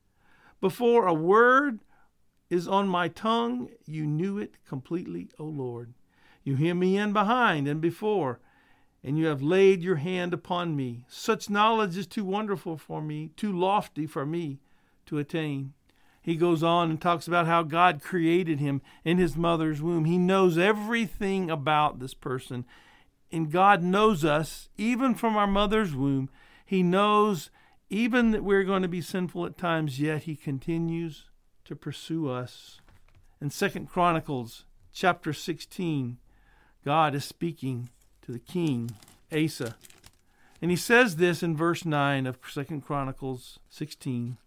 Before 0.61 1.05
a 1.05 1.13
word 1.13 1.81
is 2.49 2.67
on 2.67 2.87
my 2.87 3.07
tongue, 3.07 3.69
you 3.85 4.07
knew 4.07 4.39
it 4.39 4.55
completely, 4.67 5.29
O 5.37 5.43
Lord. 5.43 5.93
You 6.43 6.55
hear 6.55 6.73
me 6.73 6.97
in 6.97 7.13
behind 7.13 7.67
and 7.67 7.79
before, 7.79 8.39
and 9.03 9.19
you 9.19 9.27
have 9.27 9.43
laid 9.43 9.83
your 9.83 9.97
hand 9.97 10.33
upon 10.33 10.75
me. 10.75 11.05
Such 11.07 11.51
knowledge 11.51 11.95
is 11.95 12.07
too 12.07 12.25
wonderful 12.25 12.79
for 12.79 12.99
me, 12.99 13.29
too 13.37 13.55
lofty 13.55 14.07
for 14.07 14.25
me 14.25 14.57
to 15.05 15.19
attain. 15.19 15.73
He 16.29 16.35
goes 16.35 16.61
on 16.61 16.91
and 16.91 17.01
talks 17.01 17.27
about 17.27 17.47
how 17.47 17.63
God 17.63 18.03
created 18.03 18.59
him 18.59 18.83
in 19.03 19.17
his 19.17 19.35
mother's 19.35 19.81
womb. 19.81 20.05
He 20.05 20.19
knows 20.19 20.59
everything 20.59 21.49
about 21.49 21.97
this 21.97 22.13
person. 22.13 22.65
And 23.31 23.51
God 23.51 23.81
knows 23.81 24.23
us 24.23 24.69
even 24.77 25.15
from 25.15 25.35
our 25.35 25.47
mother's 25.47 25.95
womb. 25.95 26.29
He 26.63 26.83
knows 26.83 27.49
even 27.89 28.29
that 28.29 28.43
we're 28.43 28.63
going 28.63 28.83
to 28.83 28.87
be 28.87 29.01
sinful 29.01 29.43
at 29.47 29.57
times, 29.57 29.99
yet 29.99 30.25
he 30.25 30.35
continues 30.35 31.25
to 31.65 31.75
pursue 31.75 32.29
us. 32.29 32.79
In 33.41 33.49
Second 33.49 33.89
Chronicles 33.89 34.65
chapter 34.93 35.33
16, 35.33 36.19
God 36.85 37.15
is 37.15 37.25
speaking 37.25 37.89
to 38.21 38.31
the 38.31 38.37
king, 38.37 38.91
Asa. 39.31 39.77
And 40.61 40.69
he 40.69 40.77
says 40.77 41.15
this 41.15 41.41
in 41.41 41.57
verse 41.57 41.85
9 41.85 42.27
of 42.27 42.37
Second 42.47 42.81
Chronicles 42.81 43.57
16. 43.69 44.37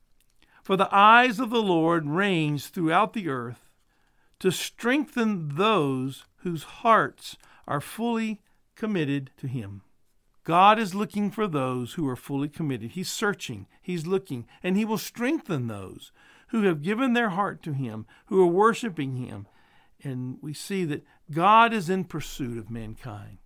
For 0.62 0.76
the 0.76 0.94
eyes 0.94 1.40
of 1.40 1.50
the 1.50 1.62
Lord 1.62 2.06
range 2.06 2.66
throughout 2.66 3.12
the 3.12 3.28
earth 3.28 3.68
to 4.38 4.50
strengthen 4.50 5.56
those 5.56 6.24
whose 6.38 6.62
hearts 6.62 7.36
are 7.66 7.80
fully 7.80 8.40
committed 8.76 9.30
to 9.38 9.46
him. 9.46 9.82
God 10.44 10.78
is 10.78 10.94
looking 10.94 11.30
for 11.30 11.46
those 11.46 11.94
who 11.94 12.08
are 12.08 12.16
fully 12.16 12.48
committed. 12.48 12.92
He's 12.92 13.10
searching, 13.10 13.66
He's 13.80 14.06
looking, 14.06 14.46
and 14.62 14.76
He 14.76 14.84
will 14.84 14.98
strengthen 14.98 15.68
those 15.68 16.10
who 16.48 16.64
have 16.64 16.82
given 16.82 17.12
their 17.12 17.30
heart 17.30 17.62
to 17.62 17.72
Him, 17.72 18.06
who 18.26 18.42
are 18.42 18.46
worshiping 18.46 19.16
Him. 19.16 19.46
And 20.02 20.38
we 20.42 20.52
see 20.52 20.84
that 20.86 21.06
God 21.30 21.72
is 21.72 21.88
in 21.88 22.04
pursuit 22.04 22.58
of 22.58 22.70
mankind. 22.70 23.38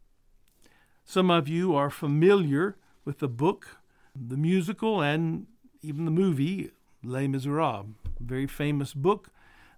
Some 1.04 1.30
of 1.30 1.48
you 1.48 1.74
are 1.74 1.90
familiar 1.90 2.76
with 3.04 3.18
the 3.18 3.28
book, 3.28 3.78
the 4.14 4.38
musical, 4.38 5.02
and 5.02 5.46
even 5.82 6.06
the 6.06 6.10
movie 6.10 6.70
Les 7.02 7.26
Miserables, 7.26 7.86
a 8.18 8.22
very 8.22 8.46
famous 8.46 8.94
book 8.94 9.30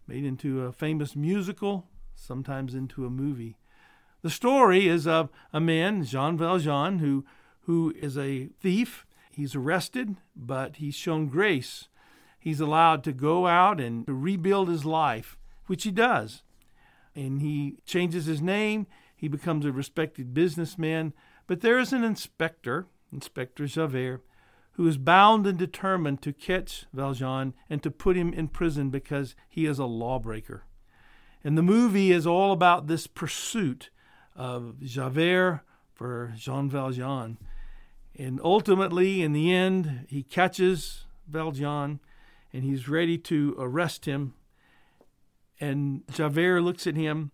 made 0.06 0.24
into 0.24 0.62
a 0.62 0.72
famous 0.72 1.14
musical, 1.14 1.86
sometimes 2.14 2.74
into 2.74 3.04
a 3.04 3.10
movie. 3.10 3.58
The 4.22 4.30
story 4.30 4.88
is 4.88 5.06
of 5.06 5.28
a 5.52 5.60
man, 5.60 6.04
Jean 6.04 6.36
Valjean, 6.36 6.98
who, 6.98 7.24
who 7.62 7.94
is 8.00 8.16
a 8.18 8.46
thief. 8.60 9.06
He's 9.30 9.54
arrested, 9.54 10.16
but 10.34 10.76
he's 10.76 10.94
shown 10.94 11.28
grace. 11.28 11.88
He's 12.38 12.60
allowed 12.60 13.04
to 13.04 13.12
go 13.12 13.46
out 13.46 13.80
and 13.80 14.06
to 14.06 14.14
rebuild 14.14 14.68
his 14.68 14.84
life, 14.84 15.36
which 15.66 15.84
he 15.84 15.90
does. 15.90 16.42
And 17.14 17.40
he 17.40 17.78
changes 17.84 18.26
his 18.26 18.40
name. 18.40 18.86
He 19.14 19.28
becomes 19.28 19.64
a 19.64 19.72
respected 19.72 20.32
businessman. 20.34 21.12
But 21.46 21.60
there 21.60 21.78
is 21.78 21.92
an 21.92 22.04
inspector, 22.04 22.86
Inspector 23.12 23.64
Javert, 23.66 24.22
who 24.78 24.86
is 24.86 24.96
bound 24.96 25.44
and 25.44 25.58
determined 25.58 26.22
to 26.22 26.32
catch 26.32 26.86
Valjean 26.92 27.52
and 27.68 27.82
to 27.82 27.90
put 27.90 28.16
him 28.16 28.32
in 28.32 28.46
prison 28.46 28.90
because 28.90 29.34
he 29.48 29.66
is 29.66 29.80
a 29.80 29.84
lawbreaker. 29.84 30.62
And 31.42 31.58
the 31.58 31.64
movie 31.64 32.12
is 32.12 32.28
all 32.28 32.52
about 32.52 32.86
this 32.86 33.08
pursuit 33.08 33.90
of 34.36 34.80
Javert 34.80 35.62
for 35.92 36.32
Jean 36.36 36.70
Valjean. 36.70 37.38
And 38.16 38.40
ultimately, 38.44 39.20
in 39.20 39.32
the 39.32 39.52
end, 39.52 40.06
he 40.08 40.22
catches 40.22 41.06
Valjean 41.26 41.98
and 42.52 42.62
he's 42.62 42.88
ready 42.88 43.18
to 43.18 43.56
arrest 43.58 44.04
him. 44.04 44.34
And 45.58 46.04
Javert 46.12 46.60
looks 46.60 46.86
at 46.86 46.94
him 46.94 47.32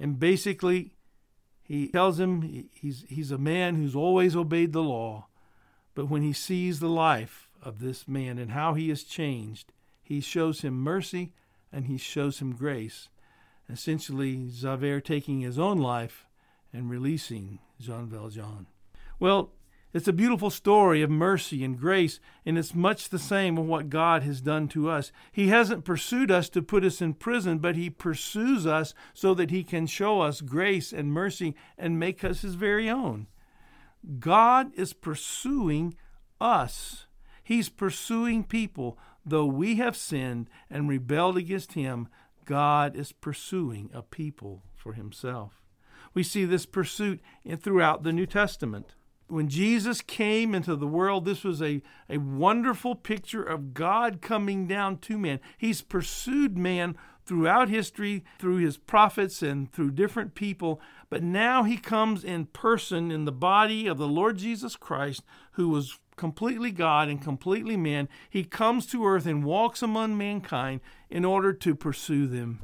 and 0.00 0.18
basically 0.18 0.94
he 1.62 1.88
tells 1.88 2.18
him 2.18 2.70
he's, 2.72 3.04
he's 3.10 3.30
a 3.30 3.36
man 3.36 3.74
who's 3.74 3.94
always 3.94 4.34
obeyed 4.34 4.72
the 4.72 4.82
law 4.82 5.26
but 5.94 6.08
when 6.08 6.22
he 6.22 6.32
sees 6.32 6.80
the 6.80 6.88
life 6.88 7.48
of 7.62 7.78
this 7.78 8.08
man 8.08 8.38
and 8.38 8.52
how 8.52 8.74
he 8.74 8.88
has 8.88 9.04
changed, 9.04 9.72
he 10.02 10.20
shows 10.20 10.62
him 10.62 10.80
mercy 10.80 11.32
and 11.72 11.86
he 11.86 11.96
shows 11.96 12.38
him 12.40 12.54
grace. 12.54 13.08
Essentially, 13.70 14.50
Javert 14.52 15.04
taking 15.04 15.40
his 15.40 15.58
own 15.58 15.78
life 15.78 16.26
and 16.72 16.90
releasing 16.90 17.58
Jean 17.80 18.08
Valjean. 18.08 18.66
Well, 19.18 19.52
it's 19.94 20.08
a 20.08 20.12
beautiful 20.12 20.48
story 20.48 21.02
of 21.02 21.10
mercy 21.10 21.62
and 21.62 21.78
grace, 21.78 22.18
and 22.46 22.56
it's 22.56 22.74
much 22.74 23.10
the 23.10 23.18
same 23.18 23.58
of 23.58 23.66
what 23.66 23.90
God 23.90 24.22
has 24.22 24.40
done 24.40 24.66
to 24.68 24.88
us. 24.88 25.12
He 25.30 25.48
hasn't 25.48 25.84
pursued 25.84 26.30
us 26.30 26.48
to 26.50 26.62
put 26.62 26.82
us 26.82 27.02
in 27.02 27.12
prison, 27.12 27.58
but 27.58 27.76
He 27.76 27.90
pursues 27.90 28.66
us 28.66 28.94
so 29.12 29.34
that 29.34 29.50
He 29.50 29.62
can 29.62 29.86
show 29.86 30.22
us 30.22 30.40
grace 30.40 30.94
and 30.94 31.12
mercy 31.12 31.54
and 31.76 32.00
make 32.00 32.24
us 32.24 32.40
His 32.40 32.54
very 32.54 32.88
own. 32.88 33.26
God 34.18 34.72
is 34.74 34.92
pursuing 34.92 35.94
us. 36.40 37.06
He's 37.42 37.68
pursuing 37.68 38.44
people. 38.44 38.98
Though 39.24 39.46
we 39.46 39.76
have 39.76 39.96
sinned 39.96 40.50
and 40.68 40.88
rebelled 40.88 41.36
against 41.36 41.74
Him, 41.74 42.08
God 42.44 42.96
is 42.96 43.12
pursuing 43.12 43.90
a 43.94 44.02
people 44.02 44.64
for 44.74 44.94
Himself. 44.94 45.62
We 46.14 46.22
see 46.22 46.44
this 46.44 46.66
pursuit 46.66 47.20
throughout 47.58 48.02
the 48.02 48.12
New 48.12 48.26
Testament. 48.26 48.94
When 49.28 49.48
Jesus 49.48 50.02
came 50.02 50.54
into 50.54 50.76
the 50.76 50.86
world, 50.86 51.24
this 51.24 51.42
was 51.42 51.62
a, 51.62 51.80
a 52.10 52.18
wonderful 52.18 52.94
picture 52.94 53.42
of 53.42 53.72
God 53.72 54.20
coming 54.20 54.66
down 54.66 54.98
to 54.98 55.16
man. 55.16 55.40
He's 55.56 55.80
pursued 55.80 56.58
man 56.58 56.96
throughout 57.24 57.68
history, 57.68 58.24
through 58.38 58.56
his 58.56 58.76
prophets 58.76 59.42
and 59.42 59.72
through 59.72 59.92
different 59.92 60.34
people. 60.34 60.80
But 61.12 61.22
now 61.22 61.64
he 61.64 61.76
comes 61.76 62.24
in 62.24 62.46
person 62.46 63.10
in 63.10 63.26
the 63.26 63.32
body 63.32 63.86
of 63.86 63.98
the 63.98 64.08
Lord 64.08 64.38
Jesus 64.38 64.76
Christ, 64.76 65.22
who 65.52 65.68
was 65.68 65.98
completely 66.16 66.70
God 66.70 67.10
and 67.10 67.20
completely 67.20 67.76
man. 67.76 68.08
He 68.30 68.44
comes 68.44 68.86
to 68.86 69.06
earth 69.06 69.26
and 69.26 69.44
walks 69.44 69.82
among 69.82 70.16
mankind 70.16 70.80
in 71.10 71.26
order 71.26 71.52
to 71.52 71.74
pursue 71.74 72.26
them. 72.26 72.62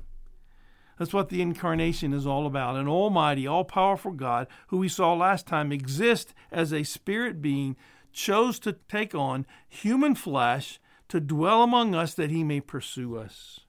That's 0.98 1.12
what 1.12 1.28
the 1.28 1.42
incarnation 1.42 2.14
is 2.14 2.26
all 2.26 2.46
about. 2.46 2.76
An 2.76 2.88
almighty, 2.88 3.46
all 3.46 3.64
powerful 3.64 4.12
God, 4.12 4.46
who 4.68 4.78
we 4.78 4.88
saw 4.88 5.12
last 5.12 5.46
time 5.46 5.70
exist 5.70 6.32
as 6.50 6.72
a 6.72 6.84
spirit 6.84 7.42
being, 7.42 7.76
chose 8.14 8.58
to 8.60 8.78
take 8.88 9.14
on 9.14 9.44
human 9.68 10.14
flesh 10.14 10.80
to 11.10 11.20
dwell 11.20 11.62
among 11.62 11.94
us 11.94 12.14
that 12.14 12.30
he 12.30 12.42
may 12.42 12.62
pursue 12.62 13.18
us 13.18 13.60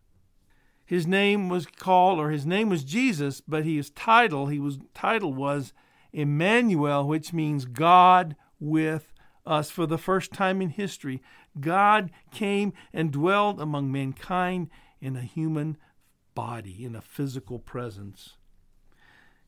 his 0.90 1.06
name 1.06 1.50
was 1.50 1.68
called, 1.68 2.18
or 2.18 2.32
his 2.32 2.48
name 2.48 2.68
was 2.68 2.84
Jesus, 2.84 3.42
but 3.42 3.64
his 3.64 3.92
title, 3.92 4.48
he 4.48 4.58
was 4.58 4.80
title 4.96 5.32
was 5.32 5.72
Emmanuel, 6.12 7.08
which 7.08 7.32
means 7.32 7.66
God 7.66 8.36
with 8.60 9.14
us. 9.46 9.70
For 9.70 9.86
the 9.86 10.00
first 10.00 10.34
time 10.34 10.64
in 10.64 10.70
history, 10.70 11.22
God 11.60 12.10
came 12.32 12.74
and 12.92 13.12
dwelled 13.12 13.62
among 13.62 13.92
mankind 13.92 14.72
in 15.00 15.16
a 15.16 15.22
human 15.22 15.78
body, 16.34 16.84
in 16.84 16.96
a 16.96 17.02
physical 17.02 17.60
presence. 17.60 18.38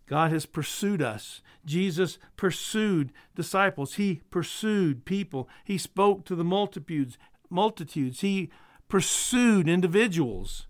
God 0.06 0.32
has 0.32 0.46
pursued 0.46 1.02
us. 1.02 1.42
Jesus 1.66 2.20
pursued 2.38 3.12
disciples. 3.34 3.96
He 3.96 4.22
pursued 4.30 5.06
people. 5.06 5.50
He 5.66 5.80
spoke 5.80 6.24
to 6.26 6.36
the 6.36 6.44
multitudes. 6.44 7.18
Multitudes. 7.50 8.22
He 8.22 8.52
pursued 8.88 9.68
individuals 9.68 10.68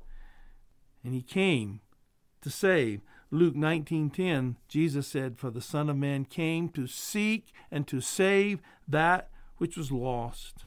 and 1.03 1.13
he 1.13 1.21
came 1.21 1.81
to 2.41 2.49
save. 2.49 3.01
Luke 3.29 3.55
19:10 3.55 4.57
Jesus 4.67 5.07
said 5.07 5.37
for 5.37 5.49
the 5.49 5.61
son 5.61 5.89
of 5.89 5.97
man 5.97 6.25
came 6.25 6.67
to 6.69 6.85
seek 6.87 7.53
and 7.71 7.87
to 7.87 8.01
save 8.01 8.59
that 8.87 9.29
which 9.57 9.77
was 9.77 9.91
lost. 9.91 10.65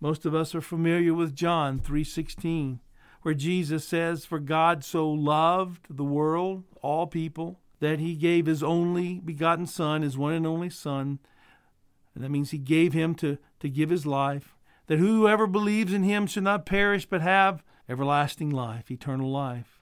Most 0.00 0.26
of 0.26 0.34
us 0.34 0.54
are 0.54 0.60
familiar 0.60 1.14
with 1.14 1.34
John 1.34 1.78
3:16 1.78 2.80
where 3.22 3.34
Jesus 3.34 3.86
says 3.86 4.24
for 4.24 4.40
God 4.40 4.84
so 4.84 5.08
loved 5.08 5.86
the 5.88 6.04
world 6.04 6.64
all 6.82 7.06
people 7.06 7.60
that 7.78 8.00
he 8.00 8.16
gave 8.16 8.46
his 8.46 8.62
only 8.62 9.20
begotten 9.20 9.66
son 9.66 10.02
his 10.02 10.18
one 10.18 10.32
and 10.32 10.46
only 10.46 10.68
son 10.68 11.20
and 12.14 12.22
that 12.22 12.30
means 12.30 12.50
he 12.50 12.58
gave 12.58 12.92
him 12.92 13.14
to 13.14 13.38
to 13.60 13.68
give 13.68 13.90
his 13.90 14.04
life 14.04 14.56
that 14.88 14.98
whoever 14.98 15.46
believes 15.46 15.92
in 15.92 16.02
him 16.02 16.26
should 16.26 16.42
not 16.42 16.66
perish 16.66 17.06
but 17.06 17.20
have 17.22 17.62
everlasting 17.88 18.50
life, 18.50 18.90
eternal 18.90 19.30
life. 19.30 19.80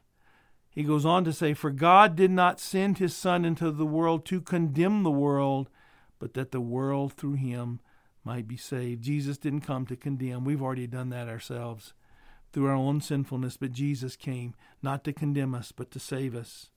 He 0.70 0.82
goes 0.82 1.04
on 1.04 1.24
to 1.24 1.32
say, 1.32 1.54
For 1.54 1.70
God 1.70 2.14
did 2.14 2.30
not 2.30 2.60
send 2.60 2.98
his 2.98 3.14
Son 3.14 3.44
into 3.44 3.70
the 3.70 3.86
world 3.86 4.24
to 4.26 4.40
condemn 4.40 5.02
the 5.02 5.10
world, 5.10 5.68
but 6.18 6.34
that 6.34 6.52
the 6.52 6.60
world 6.60 7.14
through 7.14 7.34
him 7.34 7.80
might 8.24 8.46
be 8.46 8.56
saved. 8.56 9.02
Jesus 9.02 9.38
didn't 9.38 9.62
come 9.62 9.86
to 9.86 9.96
condemn. 9.96 10.44
We've 10.44 10.62
already 10.62 10.86
done 10.86 11.08
that 11.10 11.28
ourselves 11.28 11.94
through 12.52 12.66
our 12.66 12.74
own 12.74 13.00
sinfulness, 13.00 13.56
but 13.56 13.72
Jesus 13.72 14.16
came 14.16 14.54
not 14.82 15.04
to 15.04 15.12
condemn 15.12 15.54
us, 15.54 15.72
but 15.72 15.90
to 15.92 15.98
save 15.98 16.34
us. 16.34 16.70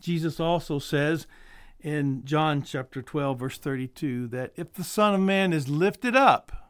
Jesus 0.00 0.40
also 0.40 0.78
says 0.78 1.26
in 1.80 2.24
John 2.24 2.62
chapter 2.62 3.02
12, 3.02 3.38
verse 3.38 3.58
32, 3.58 4.28
that 4.28 4.52
if 4.56 4.72
the 4.72 4.84
Son 4.84 5.14
of 5.14 5.20
Man 5.20 5.52
is 5.52 5.68
lifted 5.68 6.16
up, 6.16 6.61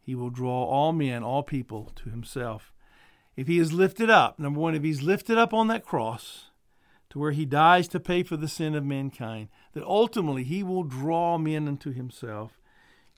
he 0.00 0.14
will 0.14 0.30
draw 0.30 0.64
all 0.64 0.92
men, 0.92 1.22
all 1.22 1.42
people 1.42 1.92
to 1.96 2.10
himself. 2.10 2.72
If 3.36 3.46
he 3.46 3.58
is 3.58 3.72
lifted 3.72 4.10
up, 4.10 4.38
number 4.38 4.60
one, 4.60 4.74
if 4.74 4.82
he's 4.82 5.02
lifted 5.02 5.38
up 5.38 5.54
on 5.54 5.68
that 5.68 5.84
cross 5.84 6.50
to 7.10 7.18
where 7.18 7.32
he 7.32 7.44
dies 7.44 7.88
to 7.88 8.00
pay 8.00 8.22
for 8.22 8.36
the 8.36 8.48
sin 8.48 8.74
of 8.74 8.84
mankind, 8.84 9.48
that 9.72 9.84
ultimately 9.84 10.44
he 10.44 10.62
will 10.62 10.82
draw 10.82 11.38
men 11.38 11.66
unto 11.68 11.92
himself. 11.92 12.60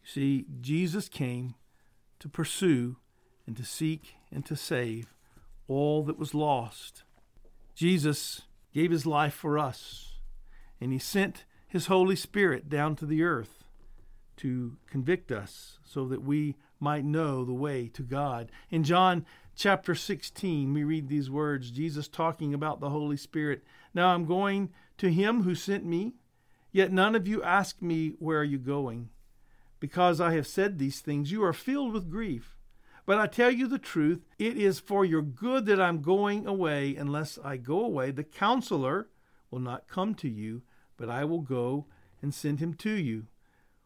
You 0.02 0.08
see, 0.08 0.46
Jesus 0.60 1.08
came 1.08 1.54
to 2.18 2.28
pursue 2.28 2.96
and 3.46 3.56
to 3.56 3.64
seek 3.64 4.14
and 4.30 4.44
to 4.46 4.56
save 4.56 5.14
all 5.68 6.02
that 6.04 6.18
was 6.18 6.34
lost. 6.34 7.02
Jesus 7.74 8.42
gave 8.72 8.90
his 8.90 9.06
life 9.06 9.34
for 9.34 9.58
us, 9.58 10.18
and 10.80 10.92
he 10.92 10.98
sent 10.98 11.44
his 11.66 11.86
Holy 11.86 12.16
Spirit 12.16 12.68
down 12.68 12.96
to 12.96 13.06
the 13.06 13.22
earth 13.22 13.64
to 14.36 14.76
convict 14.90 15.32
us 15.32 15.78
so 15.84 16.06
that 16.06 16.22
we 16.22 16.56
might 16.82 17.04
know 17.04 17.44
the 17.44 17.54
way 17.54 17.88
to 17.88 18.02
God. 18.02 18.50
In 18.70 18.82
John 18.82 19.24
chapter 19.54 19.94
16, 19.94 20.74
we 20.74 20.84
read 20.84 21.08
these 21.08 21.30
words 21.30 21.70
Jesus 21.70 22.08
talking 22.08 22.52
about 22.52 22.80
the 22.80 22.90
Holy 22.90 23.16
Spirit. 23.16 23.62
Now 23.94 24.08
I'm 24.08 24.24
going 24.24 24.70
to 24.98 25.10
him 25.10 25.44
who 25.44 25.54
sent 25.54 25.84
me, 25.84 26.14
yet 26.72 26.92
none 26.92 27.14
of 27.14 27.28
you 27.28 27.42
ask 27.42 27.80
me, 27.80 28.14
Where 28.18 28.40
are 28.40 28.44
you 28.44 28.58
going? 28.58 29.10
Because 29.80 30.20
I 30.20 30.32
have 30.34 30.46
said 30.46 30.78
these 30.78 31.00
things, 31.00 31.32
you 31.32 31.44
are 31.44 31.52
filled 31.52 31.92
with 31.92 32.10
grief. 32.10 32.56
But 33.04 33.18
I 33.18 33.26
tell 33.26 33.50
you 33.50 33.66
the 33.66 33.78
truth, 33.78 34.24
it 34.38 34.56
is 34.56 34.78
for 34.78 35.04
your 35.04 35.22
good 35.22 35.66
that 35.66 35.80
I'm 35.80 36.02
going 36.02 36.46
away. 36.46 36.94
Unless 36.94 37.38
I 37.44 37.56
go 37.56 37.84
away, 37.84 38.10
the 38.12 38.22
counselor 38.22 39.08
will 39.50 39.58
not 39.58 39.88
come 39.88 40.14
to 40.16 40.28
you, 40.28 40.62
but 40.96 41.10
I 41.10 41.24
will 41.24 41.40
go 41.40 41.86
and 42.20 42.32
send 42.32 42.60
him 42.60 42.74
to 42.74 42.90
you. 42.90 43.26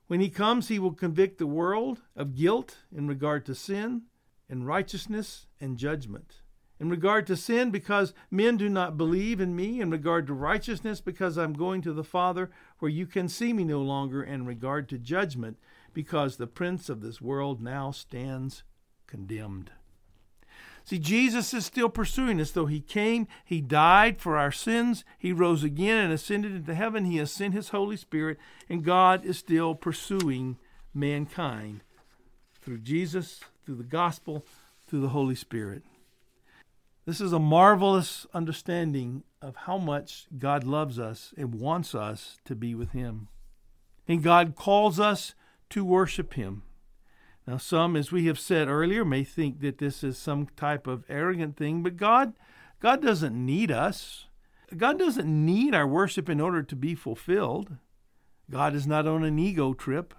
When 0.07 0.21
he 0.21 0.29
comes, 0.29 0.69
he 0.69 0.79
will 0.79 0.93
convict 0.93 1.39
the 1.39 1.47
world 1.47 2.03
of 2.15 2.37
guilt 2.37 2.79
in 2.95 3.09
regard 3.09 3.45
to 3.47 3.55
sin, 3.55 4.03
and 4.49 4.67
righteousness, 4.67 5.47
and 5.61 5.77
judgment. 5.77 6.43
In 6.79 6.91
regard 6.91 7.27
to 7.27 7.37
sin, 7.37 7.71
because 7.71 8.13
men 8.31 8.57
do 8.57 8.69
not 8.69 8.99
believe 8.99 9.41
in 9.41 9.57
me. 9.57 9.81
In 9.81 9.91
regard 9.91 10.27
to 10.27 10.35
righteousness, 10.35 11.01
because 11.01 11.37
I'm 11.37 11.55
going 11.55 11.81
to 11.83 11.93
the 11.93 12.05
Father, 12.05 12.51
where 12.79 12.91
you 12.91 13.07
can 13.07 13.29
see 13.29 13.53
me 13.53 13.65
no 13.65 13.81
longer. 13.81 14.23
In 14.23 14.45
regard 14.45 14.89
to 14.91 14.99
judgment, 14.99 15.59
because 15.95 16.37
the 16.37 16.47
prince 16.47 16.89
of 16.89 17.01
this 17.01 17.21
world 17.21 17.63
now 17.63 17.91
stands 17.91 18.63
condemned. 19.07 19.71
See, 20.87 21.01
Jesus 21.01 21.53
is 21.53 21.67
still 21.67 21.89
pursuing 21.89 22.41
us. 22.41 22.53
Though 22.53 22.67
he 22.67 22.81
came, 22.81 23.27
he 23.45 23.61
died 23.61 24.21
for 24.21 24.37
our 24.37 24.53
sins, 24.53 25.05
he 25.19 25.33
rose 25.33 25.65
again 25.65 25.99
and 25.99 26.13
ascended 26.13 26.55
into 26.55 26.77
heaven, 26.77 27.07
he 27.07 27.17
has 27.17 27.33
sent 27.33 27.55
his 27.55 27.71
Holy 27.71 27.97
Spirit, 27.97 28.39
and 28.69 28.85
God 28.85 29.25
is 29.25 29.37
still 29.37 29.75
pursuing 29.75 30.59
mankind 30.95 31.81
through 32.63 32.79
Jesus, 32.79 33.41
through 33.65 33.75
the 33.75 33.83
gospel, 33.83 34.47
through 34.87 35.01
the 35.01 35.09
Holy 35.09 35.35
Spirit. 35.35 35.83
This 37.05 37.21
is 37.21 37.33
a 37.33 37.41
marvelous 37.41 38.25
understanding 38.33 39.25
of 39.43 39.57
how 39.57 39.79
much 39.79 40.29
God 40.39 40.63
loves 40.63 41.01
us 41.01 41.35
and 41.37 41.57
wants 41.57 41.97
us 41.97 42.39
to 42.45 42.55
be 42.55 42.77
with 42.77 42.93
him. 42.93 43.27
And 44.07 44.23
God 44.23 44.55
calls 44.55 45.01
us 45.01 45.35
to 45.71 45.85
worship 45.85 46.35
him. 46.35 46.63
Now, 47.47 47.59
some, 47.59 47.95
as 47.95 48.11
we 48.11 48.27
have 48.27 48.41
said 48.41 48.69
earlier, 48.69 49.05
may 49.05 49.23
think 49.23 49.61
that 49.61 49.79
this 49.79 50.03
is 50.03 50.19
some 50.19 50.49
type 50.57 50.87
of 50.87 51.05
arrogant 51.09 51.57
thing, 51.57 51.83
but 51.83 51.97
God, 51.97 52.33
God 52.81 53.01
doesn't 53.01 53.35
need 53.35 53.71
us. 53.71 54.27
God 54.77 54.99
doesn't 54.99 55.29
need 55.29 55.73
our 55.73 55.87
worship 55.87 56.29
in 56.29 56.41
order 56.41 56.65
to 56.65 56.75
be 56.75 56.97
fulfilled. 56.97 57.77
God 58.51 58.75
is 58.75 58.87
not 58.87 59.07
on 59.07 59.23
an 59.23 59.39
ego 59.39 59.75
trip. 59.75 60.13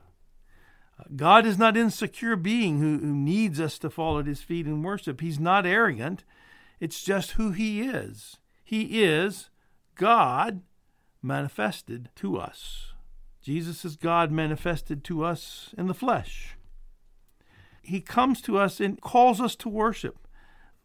God 1.15 1.45
is 1.45 1.57
not 1.57 1.75
insecure 1.75 2.37
being 2.37 2.79
who, 2.79 2.97
who 2.99 3.13
needs 3.13 3.59
us 3.59 3.77
to 3.79 3.89
fall 3.89 4.17
at 4.19 4.25
his 4.25 4.41
feet 4.41 4.65
and 4.65 4.83
worship. 4.83 5.19
He's 5.19 5.39
not 5.39 5.65
arrogant. 5.65 6.23
It's 6.79 7.03
just 7.03 7.31
who 7.31 7.51
he 7.51 7.81
is. 7.81 8.37
He 8.63 9.03
is 9.03 9.49
God 9.95 10.61
manifested 11.21 12.09
to 12.15 12.37
us. 12.37 12.93
Jesus 13.41 13.83
is 13.83 13.95
God 13.97 14.31
manifested 14.31 15.03
to 15.05 15.23
us 15.23 15.75
in 15.77 15.87
the 15.87 15.93
flesh 15.93 16.56
he 17.87 18.01
comes 18.01 18.41
to 18.41 18.57
us 18.57 18.81
and 18.81 18.99
calls 18.99 19.39
us 19.39 19.55
to 19.55 19.69
worship. 19.69 20.27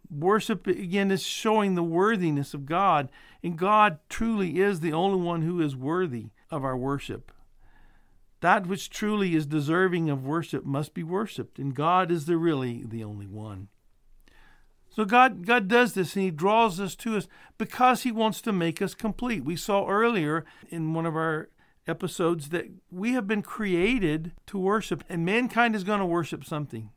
Worship, 0.09 0.67
again, 0.69 1.11
is 1.11 1.25
showing 1.25 1.75
the 1.75 1.83
worthiness 1.83 2.55
of 2.55 2.65
God, 2.65 3.09
and 3.43 3.59
God 3.59 3.99
truly 4.09 4.61
is 4.61 4.81
the 4.81 4.93
only 4.93 5.21
one 5.21 5.43
who 5.43 5.61
is 5.61 5.75
worthy 5.75 6.27
of 6.51 6.65
our 6.65 6.77
worship. 6.77 7.33
That 8.41 8.67
which 8.67 8.89
truly 8.89 9.35
is 9.35 9.47
deserving 9.47 10.11
of 10.11 10.25
worship 10.25 10.65
must 10.65 10.95
be 10.95 11.03
worshiped, 11.03 11.59
and 11.59 11.75
God 11.75 12.13
is 12.13 12.27
the 12.27 12.37
really 12.37 12.85
the 12.87 13.03
only 13.03 13.27
one. 13.27 13.69
So 14.91 15.05
God, 15.05 15.45
God 15.47 15.67
does 15.69 15.95
this 15.95 16.15
and 16.15 16.25
He 16.25 16.31
draws 16.31 16.79
us 16.79 16.95
to 16.97 17.17
us 17.17 17.27
because 17.59 18.03
He 18.03 18.13
wants 18.13 18.41
to 18.43 18.53
make 18.53 18.81
us 18.83 18.95
complete. 18.95 19.43
We 19.45 19.57
saw 19.57 19.89
earlier 19.89 20.45
in 20.69 20.93
one 20.93 21.07
of 21.07 21.17
our 21.17 21.49
episodes 21.87 22.51
that 22.51 22.67
we 22.91 23.13
have 23.13 23.27
been 23.27 23.43
created 23.43 24.33
to 24.47 24.59
worship, 24.59 25.05
and 25.09 25.25
mankind 25.25 25.75
is 25.75 25.85
going 25.85 26.01
to 26.01 26.07
worship 26.07 26.45
something. 26.45 26.91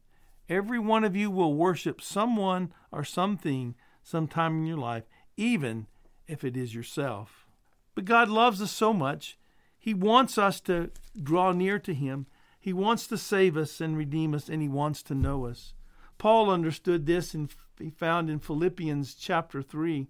Every 0.48 0.80
one 0.80 1.04
of 1.04 1.16
you 1.16 1.32
will 1.32 1.56
worship 1.56 2.02
someone 2.02 2.72
or 2.92 3.04
something 3.04 3.76
sometime 4.04 4.60
in 4.60 4.66
your 4.66 4.78
life, 4.78 5.04
even 5.38 5.88
if 6.28 6.44
it 6.44 6.56
is 6.56 6.76
yourself. 6.76 7.48
But 7.96 8.06
God 8.06 8.30
loves 8.30 8.62
us 8.62 8.72
so 8.72 8.94
much, 8.94 9.38
He 9.78 9.94
wants 9.94 10.38
us 10.38 10.60
to 10.62 10.92
draw 11.22 11.52
near 11.52 11.80
to 11.80 11.94
Him. 11.94 12.28
He 12.60 12.74
wants 12.74 13.08
to 13.08 13.18
save 13.18 13.58
us 13.58 13.80
and 13.80 13.98
redeem 13.98 14.34
us, 14.34 14.50
and 14.50 14.62
He 14.62 14.68
wants 14.68 15.04
to 15.04 15.16
know 15.16 15.46
us. 15.46 15.74
Paul 16.18 16.50
understood 16.50 17.06
this, 17.06 17.34
and 17.34 17.54
he 17.80 17.90
found 17.90 18.30
in 18.30 18.40
Philippians 18.40 19.16
chapter 19.16 19.62
3, 19.62 20.08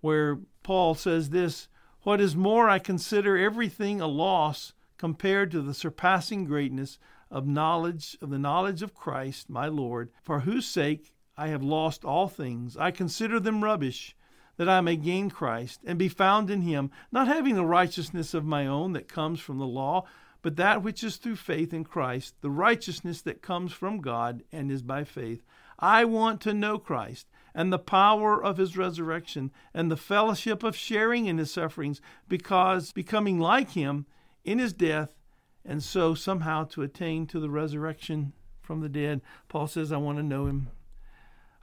where 0.00 0.40
Paul 0.62 0.94
says 0.94 1.30
this 1.30 1.68
what 2.08 2.22
is 2.22 2.34
more, 2.34 2.70
I 2.70 2.78
consider 2.78 3.36
everything 3.36 4.00
a 4.00 4.06
loss 4.06 4.72
compared 4.96 5.50
to 5.50 5.60
the 5.60 5.74
surpassing 5.74 6.46
greatness 6.46 6.98
of 7.30 7.46
knowledge 7.46 8.16
of 8.22 8.30
the 8.30 8.38
knowledge 8.38 8.80
of 8.80 8.94
Christ 8.94 9.50
my 9.50 9.66
Lord, 9.66 10.08
for 10.22 10.40
whose 10.40 10.64
sake 10.64 11.12
I 11.36 11.48
have 11.48 11.62
lost 11.62 12.06
all 12.06 12.26
things. 12.26 12.78
I 12.78 12.92
consider 12.92 13.38
them 13.38 13.62
rubbish, 13.62 14.16
that 14.56 14.70
I 14.70 14.80
may 14.80 14.96
gain 14.96 15.28
Christ 15.28 15.80
and 15.84 15.98
be 15.98 16.08
found 16.08 16.48
in 16.48 16.62
him, 16.62 16.90
not 17.12 17.28
having 17.28 17.56
the 17.56 17.66
righteousness 17.66 18.32
of 18.32 18.42
my 18.42 18.66
own 18.66 18.94
that 18.94 19.06
comes 19.06 19.38
from 19.38 19.58
the 19.58 19.66
law, 19.66 20.06
but 20.40 20.56
that 20.56 20.82
which 20.82 21.04
is 21.04 21.18
through 21.18 21.36
faith 21.36 21.74
in 21.74 21.84
Christ, 21.84 22.36
the 22.40 22.48
righteousness 22.48 23.20
that 23.20 23.42
comes 23.42 23.74
from 23.74 24.00
God 24.00 24.42
and 24.50 24.70
is 24.70 24.80
by 24.80 25.04
faith. 25.04 25.44
I 25.78 26.06
want 26.06 26.40
to 26.40 26.54
know 26.54 26.78
Christ 26.78 27.26
and 27.58 27.72
the 27.72 27.78
power 27.78 28.40
of 28.40 28.56
his 28.56 28.76
resurrection 28.76 29.50
and 29.74 29.90
the 29.90 29.96
fellowship 29.96 30.62
of 30.62 30.76
sharing 30.76 31.26
in 31.26 31.38
his 31.38 31.52
sufferings, 31.52 32.00
because 32.28 32.92
becoming 32.92 33.40
like 33.40 33.70
him 33.70 34.06
in 34.44 34.60
his 34.60 34.72
death, 34.72 35.16
and 35.64 35.82
so 35.82 36.14
somehow 36.14 36.62
to 36.62 36.82
attain 36.82 37.26
to 37.26 37.40
the 37.40 37.50
resurrection 37.50 38.32
from 38.62 38.80
the 38.80 38.88
dead. 38.88 39.20
Paul 39.48 39.66
says, 39.66 39.90
I 39.90 39.96
want 39.96 40.18
to 40.18 40.22
know 40.22 40.46
him. 40.46 40.68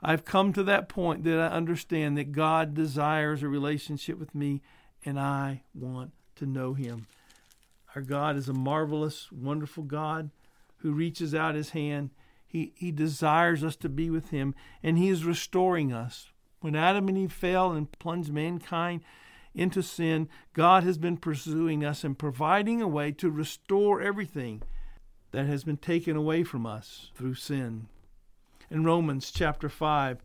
I've 0.02 0.26
come 0.26 0.52
to 0.52 0.62
that 0.64 0.90
point 0.90 1.24
that 1.24 1.38
I 1.38 1.46
understand 1.46 2.18
that 2.18 2.30
God 2.30 2.74
desires 2.74 3.42
a 3.42 3.48
relationship 3.48 4.18
with 4.18 4.34
me, 4.34 4.60
and 5.02 5.18
I 5.18 5.62
want 5.72 6.12
to 6.34 6.44
know 6.44 6.74
him. 6.74 7.06
Our 7.94 8.02
God 8.02 8.36
is 8.36 8.50
a 8.50 8.52
marvelous, 8.52 9.32
wonderful 9.32 9.84
God 9.84 10.28
who 10.80 10.92
reaches 10.92 11.34
out 11.34 11.54
his 11.54 11.70
hand 11.70 12.10
he, 12.46 12.72
he 12.74 12.92
desires 12.92 13.64
us 13.64 13.76
to 13.76 13.88
be 13.88 14.10
with 14.10 14.30
Him, 14.30 14.54
and 14.82 14.96
He 14.96 15.08
is 15.08 15.24
restoring 15.24 15.92
us. 15.92 16.30
When 16.60 16.76
Adam 16.76 17.08
and 17.08 17.18
Eve 17.18 17.32
fell 17.32 17.72
and 17.72 17.90
plunged 17.98 18.32
mankind 18.32 19.02
into 19.54 19.82
sin, 19.82 20.28
God 20.52 20.84
has 20.84 20.98
been 20.98 21.16
pursuing 21.16 21.84
us 21.84 22.04
and 22.04 22.18
providing 22.18 22.80
a 22.80 22.88
way 22.88 23.12
to 23.12 23.30
restore 23.30 24.00
everything 24.00 24.62
that 25.32 25.46
has 25.46 25.64
been 25.64 25.76
taken 25.76 26.16
away 26.16 26.44
from 26.44 26.66
us 26.66 27.10
through 27.14 27.34
sin. 27.34 27.88
In 28.70 28.84
Romans 28.84 29.30
chapter 29.30 29.68
5, 29.68 30.22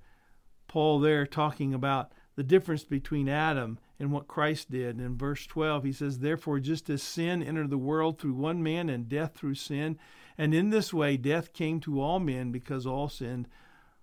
Paul 0.68 1.00
there 1.00 1.26
talking 1.26 1.74
about 1.74 2.12
the 2.36 2.44
difference 2.44 2.84
between 2.84 3.28
Adam 3.28 3.78
and 4.00 4.12
what 4.12 4.28
Christ 4.28 4.72
did. 4.72 5.00
In 5.00 5.18
verse 5.18 5.46
12, 5.46 5.84
he 5.84 5.92
says, 5.92 6.20
Therefore, 6.20 6.60
just 6.60 6.90
as 6.90 7.04
sin 7.04 7.44
entered 7.44 7.70
the 7.70 7.78
world 7.78 8.20
through 8.20 8.34
one 8.34 8.64
man 8.64 8.90
and 8.90 9.10
death 9.10 9.34
through 9.36 9.56
sin, 9.56 10.00
and 10.38 10.54
in 10.54 10.70
this 10.70 10.94
way 10.94 11.17
death 11.17 11.54
came 11.54 11.80
to 11.82 12.02
all 12.02 12.20
men 12.20 12.52
because 12.52 12.86
all 12.86 13.10
sinned. 13.10 13.48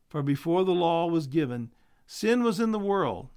For 0.08 0.22
before 0.22 0.64
the 0.64 0.72
law 0.72 1.06
was 1.06 1.26
given, 1.26 1.70
sin 2.06 2.42
was 2.42 2.60
in 2.60 2.72
the 2.72 2.78
world, 2.78 3.28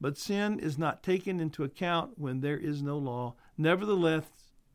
but 0.00 0.18
sin 0.18 0.58
is 0.58 0.76
not 0.76 1.02
taken 1.02 1.40
into 1.40 1.64
account 1.64 2.18
when 2.18 2.40
there 2.40 2.58
is 2.58 2.82
no 2.82 2.98
law. 2.98 3.34
Nevertheless, 3.56 4.24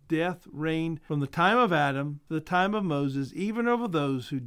death 0.07 0.47
reigned 0.51 1.01
from 1.01 1.19
the 1.19 1.27
time 1.27 1.57
of 1.57 1.71
Adam 1.71 2.19
to 2.27 2.34
the 2.34 2.41
time 2.41 2.73
of 2.73 2.84
Moses, 2.84 3.31
even 3.34 3.67
over 3.67 3.88
those 3.88 4.29
who 4.29 4.41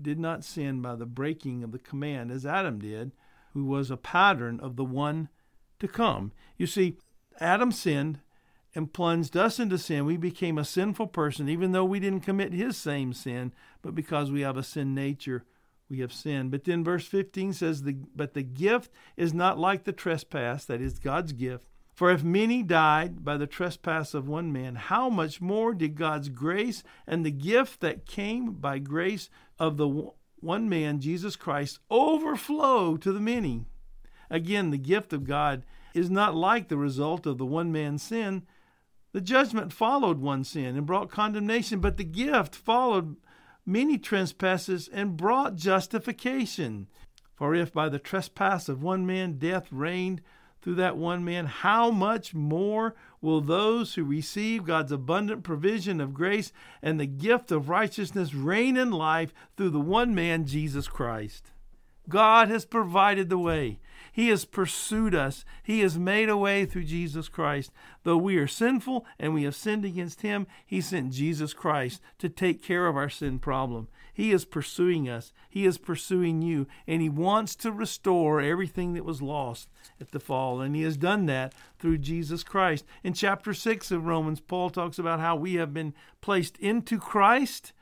did 0.00 0.18
not 0.18 0.44
sin 0.44 0.80
by 0.80 0.94
the 0.94 1.06
breaking 1.06 1.64
of 1.64 1.72
the 1.72 1.78
command, 1.78 2.30
as 2.30 2.46
Adam 2.46 2.78
did, 2.78 3.12
who 3.52 3.64
was 3.64 3.90
a 3.90 3.96
pattern 3.96 4.60
of 4.60 4.76
the 4.76 4.84
one 4.84 5.28
to 5.80 5.88
come. 5.88 6.32
You 6.56 6.66
see, 6.66 6.96
Adam 7.40 7.72
sinned, 7.72 8.20
and 8.78 8.92
plunged 8.92 9.36
us 9.36 9.58
into 9.58 9.76
sin. 9.76 10.06
We 10.06 10.16
became 10.16 10.56
a 10.56 10.64
sinful 10.64 11.08
person, 11.08 11.48
even 11.48 11.72
though 11.72 11.84
we 11.84 11.98
didn't 11.98 12.20
commit 12.20 12.52
his 12.52 12.76
same 12.76 13.12
sin, 13.12 13.52
but 13.82 13.92
because 13.92 14.30
we 14.30 14.42
have 14.42 14.56
a 14.56 14.62
sin 14.62 14.94
nature, 14.94 15.44
we 15.90 15.98
have 15.98 16.12
sinned. 16.12 16.52
But 16.52 16.62
then 16.62 16.84
verse 16.84 17.04
15 17.04 17.54
says, 17.54 17.82
the, 17.82 17.96
But 18.14 18.34
the 18.34 18.44
gift 18.44 18.92
is 19.16 19.34
not 19.34 19.58
like 19.58 19.82
the 19.82 19.92
trespass, 19.92 20.64
that 20.66 20.80
is 20.80 21.00
God's 21.00 21.32
gift. 21.32 21.66
For 21.92 22.12
if 22.12 22.22
many 22.22 22.62
died 22.62 23.24
by 23.24 23.36
the 23.36 23.48
trespass 23.48 24.14
of 24.14 24.28
one 24.28 24.52
man, 24.52 24.76
how 24.76 25.10
much 25.10 25.40
more 25.40 25.74
did 25.74 25.96
God's 25.96 26.28
grace 26.28 26.84
and 27.04 27.26
the 27.26 27.32
gift 27.32 27.80
that 27.80 28.06
came 28.06 28.52
by 28.52 28.78
grace 28.78 29.28
of 29.58 29.76
the 29.76 30.12
one 30.38 30.68
man, 30.68 31.00
Jesus 31.00 31.34
Christ, 31.34 31.80
overflow 31.90 32.96
to 32.96 33.10
the 33.10 33.18
many? 33.18 33.64
Again, 34.30 34.70
the 34.70 34.78
gift 34.78 35.12
of 35.12 35.24
God 35.24 35.64
is 35.94 36.08
not 36.08 36.36
like 36.36 36.68
the 36.68 36.76
result 36.76 37.26
of 37.26 37.38
the 37.38 37.46
one 37.46 37.72
man's 37.72 38.04
sin. 38.04 38.46
The 39.12 39.20
judgment 39.20 39.72
followed 39.72 40.18
one 40.18 40.44
sin 40.44 40.76
and 40.76 40.86
brought 40.86 41.10
condemnation, 41.10 41.80
but 41.80 41.96
the 41.96 42.04
gift 42.04 42.54
followed 42.54 43.16
many 43.64 43.98
trespasses 43.98 44.88
and 44.88 45.16
brought 45.16 45.56
justification. 45.56 46.88
For 47.34 47.54
if 47.54 47.72
by 47.72 47.88
the 47.88 47.98
trespass 47.98 48.68
of 48.68 48.82
one 48.82 49.06
man 49.06 49.38
death 49.38 49.68
reigned 49.70 50.20
through 50.60 50.74
that 50.74 50.96
one 50.96 51.24
man, 51.24 51.46
how 51.46 51.90
much 51.90 52.34
more 52.34 52.94
will 53.20 53.40
those 53.40 53.94
who 53.94 54.04
receive 54.04 54.64
God's 54.64 54.92
abundant 54.92 55.44
provision 55.44 56.00
of 56.00 56.12
grace 56.12 56.52
and 56.82 56.98
the 56.98 57.06
gift 57.06 57.52
of 57.52 57.68
righteousness 57.68 58.34
reign 58.34 58.76
in 58.76 58.90
life 58.90 59.32
through 59.56 59.70
the 59.70 59.80
one 59.80 60.14
man, 60.14 60.46
Jesus 60.46 60.88
Christ? 60.88 61.52
God 62.08 62.48
has 62.48 62.64
provided 62.64 63.28
the 63.28 63.38
way. 63.38 63.78
He 64.18 64.30
has 64.30 64.44
pursued 64.44 65.14
us. 65.14 65.44
He 65.62 65.80
has 65.80 65.96
made 65.96 66.28
a 66.28 66.36
way 66.36 66.66
through 66.66 66.84
Jesus 66.84 67.28
Christ. 67.28 67.70
Though 68.02 68.16
we 68.16 68.36
are 68.38 68.48
sinful 68.48 69.06
and 69.16 69.32
we 69.32 69.44
have 69.44 69.54
sinned 69.54 69.84
against 69.84 70.22
Him, 70.22 70.48
He 70.66 70.80
sent 70.80 71.12
Jesus 71.12 71.54
Christ 71.54 72.02
to 72.18 72.28
take 72.28 72.60
care 72.60 72.88
of 72.88 72.96
our 72.96 73.08
sin 73.08 73.38
problem. 73.38 73.86
He 74.12 74.32
is 74.32 74.44
pursuing 74.44 75.08
us. 75.08 75.32
He 75.48 75.64
is 75.64 75.78
pursuing 75.78 76.42
you. 76.42 76.66
And 76.88 77.00
He 77.00 77.08
wants 77.08 77.54
to 77.56 77.70
restore 77.70 78.40
everything 78.40 78.94
that 78.94 79.04
was 79.04 79.22
lost 79.22 79.68
at 80.00 80.10
the 80.10 80.18
fall. 80.18 80.60
And 80.60 80.74
He 80.74 80.82
has 80.82 80.96
done 80.96 81.26
that 81.26 81.54
through 81.78 81.98
Jesus 81.98 82.42
Christ. 82.42 82.84
In 83.04 83.12
chapter 83.12 83.54
6 83.54 83.92
of 83.92 84.06
Romans, 84.06 84.40
Paul 84.40 84.70
talks 84.70 84.98
about 84.98 85.20
how 85.20 85.36
we 85.36 85.54
have 85.54 85.72
been 85.72 85.94
placed 86.20 86.56
into 86.58 86.98
Christ 86.98 87.72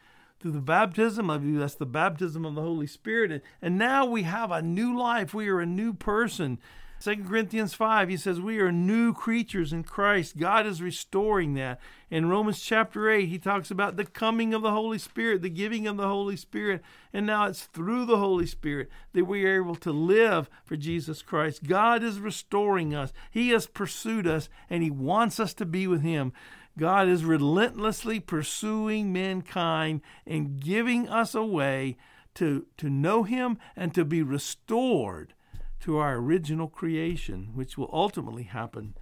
through 0.41 0.53
the 0.53 0.61
baptism 0.61 1.31
of 1.31 1.45
you. 1.45 1.59
That's 1.59 1.75
the 1.75 1.87
baptism 1.87 2.45
of 2.45 2.55
the 2.55 2.63
Holy 2.63 2.87
Spirit. 2.87 3.33
And, 3.33 3.43
and 3.63 3.79
now 3.79 4.05
we 4.05 4.23
have 4.23 4.51
a 4.51 4.63
new 4.63 4.99
life. 4.99 5.35
We 5.35 5.49
are 5.49 5.61
a 5.61 5.67
new 5.67 5.93
person. 5.93 6.59
2 7.01 7.25
Corinthians 7.25 7.75
5, 7.75 8.09
he 8.09 8.17
says, 8.17 8.41
We 8.41 8.59
are 8.59 8.73
new 8.73 9.13
creatures 9.13 9.73
in 9.73 9.85
Christ. 9.85 10.39
God 10.39 10.67
is 10.67 10.81
restoring 10.81 11.55
that. 11.55 11.79
In 12.11 12.29
Romans 12.29 12.61
chapter 12.61 13.11
8, 13.11 13.29
he 13.29 13.39
talks 13.39 13.71
about 13.71 13.97
the 13.97 14.07
coming 14.07 14.55
of 14.55 14.63
the 14.63 14.71
Holy 14.71 14.99
Spirit, 14.99 15.43
the 15.43 15.51
giving 15.51 15.87
of 15.87 15.99
the 15.99 16.09
Holy 16.09 16.37
Spirit. 16.37 16.83
And 17.13 17.27
now 17.27 17.47
it's 17.47 17.65
through 17.65 18.07
the 18.07 18.17
Holy 18.17 18.47
Spirit 18.47 18.89
that 19.13 19.27
we 19.27 19.45
are 19.45 19.61
able 19.61 19.77
to 19.77 19.93
live 19.93 20.49
for 20.65 20.77
Jesus 20.77 21.21
Christ. 21.21 21.65
God 21.65 22.03
is 22.03 22.19
restoring 22.19 22.95
us, 22.95 23.13
He 23.31 23.51
has 23.51 23.67
pursued 23.67 24.27
us, 24.27 24.49
and 24.71 24.83
He 24.83 24.91
wants 24.91 25.39
us 25.39 25.53
to 25.55 25.67
be 25.67 25.87
with 25.87 26.03
Him. 26.03 26.33
God 26.79 27.09
is 27.09 27.25
relentlessly 27.25 28.21
pursuing 28.21 29.13
mankind 29.13 30.03
and 30.27 30.61
giving 30.61 31.09
us 31.09 31.35
a 31.35 31.45
way 31.45 31.97
to, 32.35 32.67
to 32.77 32.91
know 32.91 33.23
Him 33.23 33.59
and 33.75 33.95
to 33.95 34.05
be 34.05 34.23
restored 34.23 35.35
to 35.81 35.97
our 35.97 36.17
original 36.17 36.69
creation, 36.69 37.51
which 37.55 37.79
will 37.79 37.91
ultimately 37.93 38.43
happen 38.45 38.95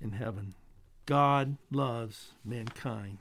in 0.00 0.12
heaven. 0.12 0.54
God 1.06 1.56
loves 1.70 2.32
mankind. 2.44 3.18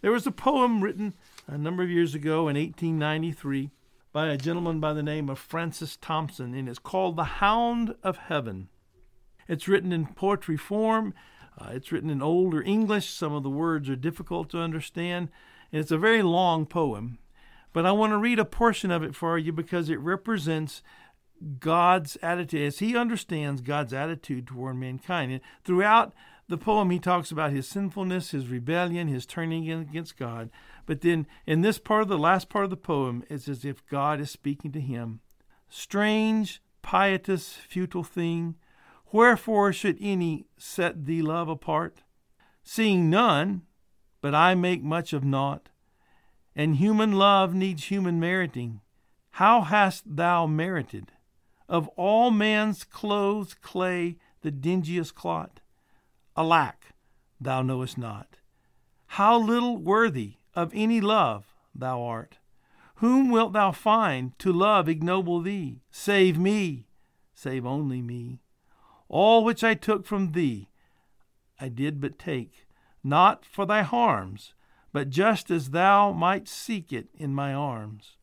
There 0.00 0.12
was 0.12 0.26
a 0.26 0.32
poem 0.32 0.82
written 0.82 1.14
a 1.46 1.58
number 1.58 1.82
of 1.82 1.90
years 1.90 2.14
ago 2.14 2.48
in 2.48 2.56
1893 2.56 3.70
by 4.12 4.28
a 4.28 4.36
gentleman 4.36 4.80
by 4.80 4.92
the 4.92 5.02
name 5.02 5.28
of 5.28 5.38
Francis 5.38 5.96
Thompson, 5.96 6.54
and 6.54 6.68
it's 6.68 6.78
called 6.78 7.16
The 7.16 7.24
Hound 7.24 7.94
of 8.02 8.16
Heaven. 8.16 8.68
It's 9.48 9.68
written 9.68 9.92
in 9.92 10.06
poetry 10.06 10.56
form 10.56 11.14
uh, 11.58 11.70
it's 11.72 11.92
written 11.92 12.10
in 12.10 12.22
older 12.22 12.62
English. 12.62 13.10
Some 13.10 13.32
of 13.32 13.42
the 13.42 13.50
words 13.50 13.88
are 13.88 13.96
difficult 13.96 14.50
to 14.50 14.58
understand. 14.58 15.28
And 15.70 15.80
it's 15.80 15.90
a 15.90 15.98
very 15.98 16.22
long 16.22 16.66
poem. 16.66 17.18
But 17.72 17.86
I 17.86 17.92
want 17.92 18.12
to 18.12 18.18
read 18.18 18.38
a 18.38 18.44
portion 18.44 18.90
of 18.90 19.02
it 19.02 19.14
for 19.14 19.38
you 19.38 19.52
because 19.52 19.88
it 19.88 20.00
represents 20.00 20.82
God's 21.58 22.16
attitude, 22.22 22.62
as 22.66 22.78
he 22.78 22.96
understands 22.96 23.62
God's 23.62 23.92
attitude 23.92 24.46
toward 24.46 24.76
mankind. 24.76 25.32
And 25.32 25.40
throughout 25.64 26.12
the 26.48 26.58
poem, 26.58 26.90
he 26.90 26.98
talks 26.98 27.30
about 27.30 27.52
his 27.52 27.66
sinfulness, 27.66 28.30
his 28.30 28.48
rebellion, 28.48 29.08
his 29.08 29.26
turning 29.26 29.70
against 29.70 30.18
God. 30.18 30.50
But 30.86 31.00
then 31.00 31.26
in 31.46 31.62
this 31.62 31.78
part 31.78 32.02
of 32.02 32.08
the 32.08 32.18
last 32.18 32.48
part 32.48 32.64
of 32.64 32.70
the 32.70 32.76
poem, 32.76 33.24
it's 33.28 33.48
as 33.48 33.64
if 33.64 33.86
God 33.86 34.20
is 34.20 34.30
speaking 34.30 34.72
to 34.72 34.80
him. 34.80 35.20
Strange, 35.68 36.62
piteous, 36.82 37.54
futile 37.54 38.04
thing, 38.04 38.56
Wherefore 39.12 39.72
should 39.72 39.98
any 40.00 40.46
set 40.56 41.04
thee 41.04 41.20
love 41.20 41.48
apart? 41.48 42.02
Seeing 42.62 43.10
none, 43.10 43.62
but 44.22 44.34
I 44.34 44.54
make 44.54 44.82
much 44.82 45.12
of 45.12 45.24
naught, 45.24 45.68
and 46.56 46.76
human 46.76 47.12
love 47.12 47.54
needs 47.54 47.84
human 47.84 48.18
meriting. 48.18 48.80
How 49.32 49.62
hast 49.62 50.16
thou 50.16 50.46
merited? 50.46 51.12
Of 51.68 51.88
all 51.88 52.30
man's 52.30 52.84
clothes 52.84 53.54
clay 53.54 54.18
the 54.42 54.50
dingiest 54.50 55.14
clot? 55.14 55.60
Alack, 56.36 56.94
thou 57.40 57.62
knowest 57.62 57.98
not. 57.98 58.38
How 59.06 59.38
little 59.38 59.76
worthy 59.76 60.36
of 60.54 60.70
any 60.74 61.00
love 61.00 61.54
thou 61.74 62.02
art. 62.02 62.38
Whom 62.96 63.30
wilt 63.30 63.52
thou 63.52 63.72
find 63.72 64.38
to 64.38 64.52
love 64.52 64.88
ignoble 64.88 65.40
thee? 65.40 65.82
Save 65.90 66.38
me, 66.38 66.86
save 67.34 67.66
only 67.66 68.00
me. 68.00 68.41
All 69.12 69.44
which 69.44 69.62
I 69.62 69.74
took 69.74 70.06
from 70.06 70.32
thee, 70.32 70.70
I 71.60 71.68
did 71.68 72.00
but 72.00 72.18
take, 72.18 72.66
not 73.04 73.44
for 73.44 73.66
thy 73.66 73.82
harms, 73.82 74.54
but 74.90 75.10
just 75.10 75.50
as 75.50 75.70
thou 75.70 76.12
might 76.12 76.48
seek 76.48 76.94
it 76.94 77.08
in 77.18 77.34
my 77.34 77.52
arms. 77.52 78.16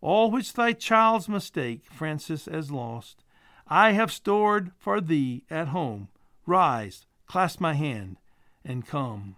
All 0.00 0.30
which 0.30 0.52
thy 0.52 0.72
child's 0.72 1.28
mistake, 1.28 1.82
Francis, 1.90 2.46
as 2.46 2.70
lost, 2.70 3.24
I 3.66 3.90
have 3.92 4.12
stored 4.12 4.70
for 4.78 5.00
thee 5.00 5.42
at 5.50 5.68
home. 5.68 6.10
Rise, 6.46 7.06
clasp 7.26 7.60
my 7.60 7.74
hand, 7.74 8.18
and 8.64 8.86
come. 8.86 9.34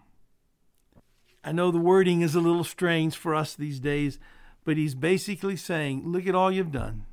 I 1.43 1.53
know 1.53 1.71
the 1.71 1.79
wording 1.79 2.21
is 2.21 2.35
a 2.35 2.41
little 2.41 2.65
strange 2.65 3.17
for 3.17 3.35
us 3.35 3.55
these 3.55 3.81
days, 3.81 4.21
but 4.63 4.77
he's 4.77 4.95
basically 4.95 5.57
saying, 5.57 6.03
Look 6.05 6.27
at 6.27 6.35
all 6.35 6.53
you've 6.53 6.71
done. 6.71 7.07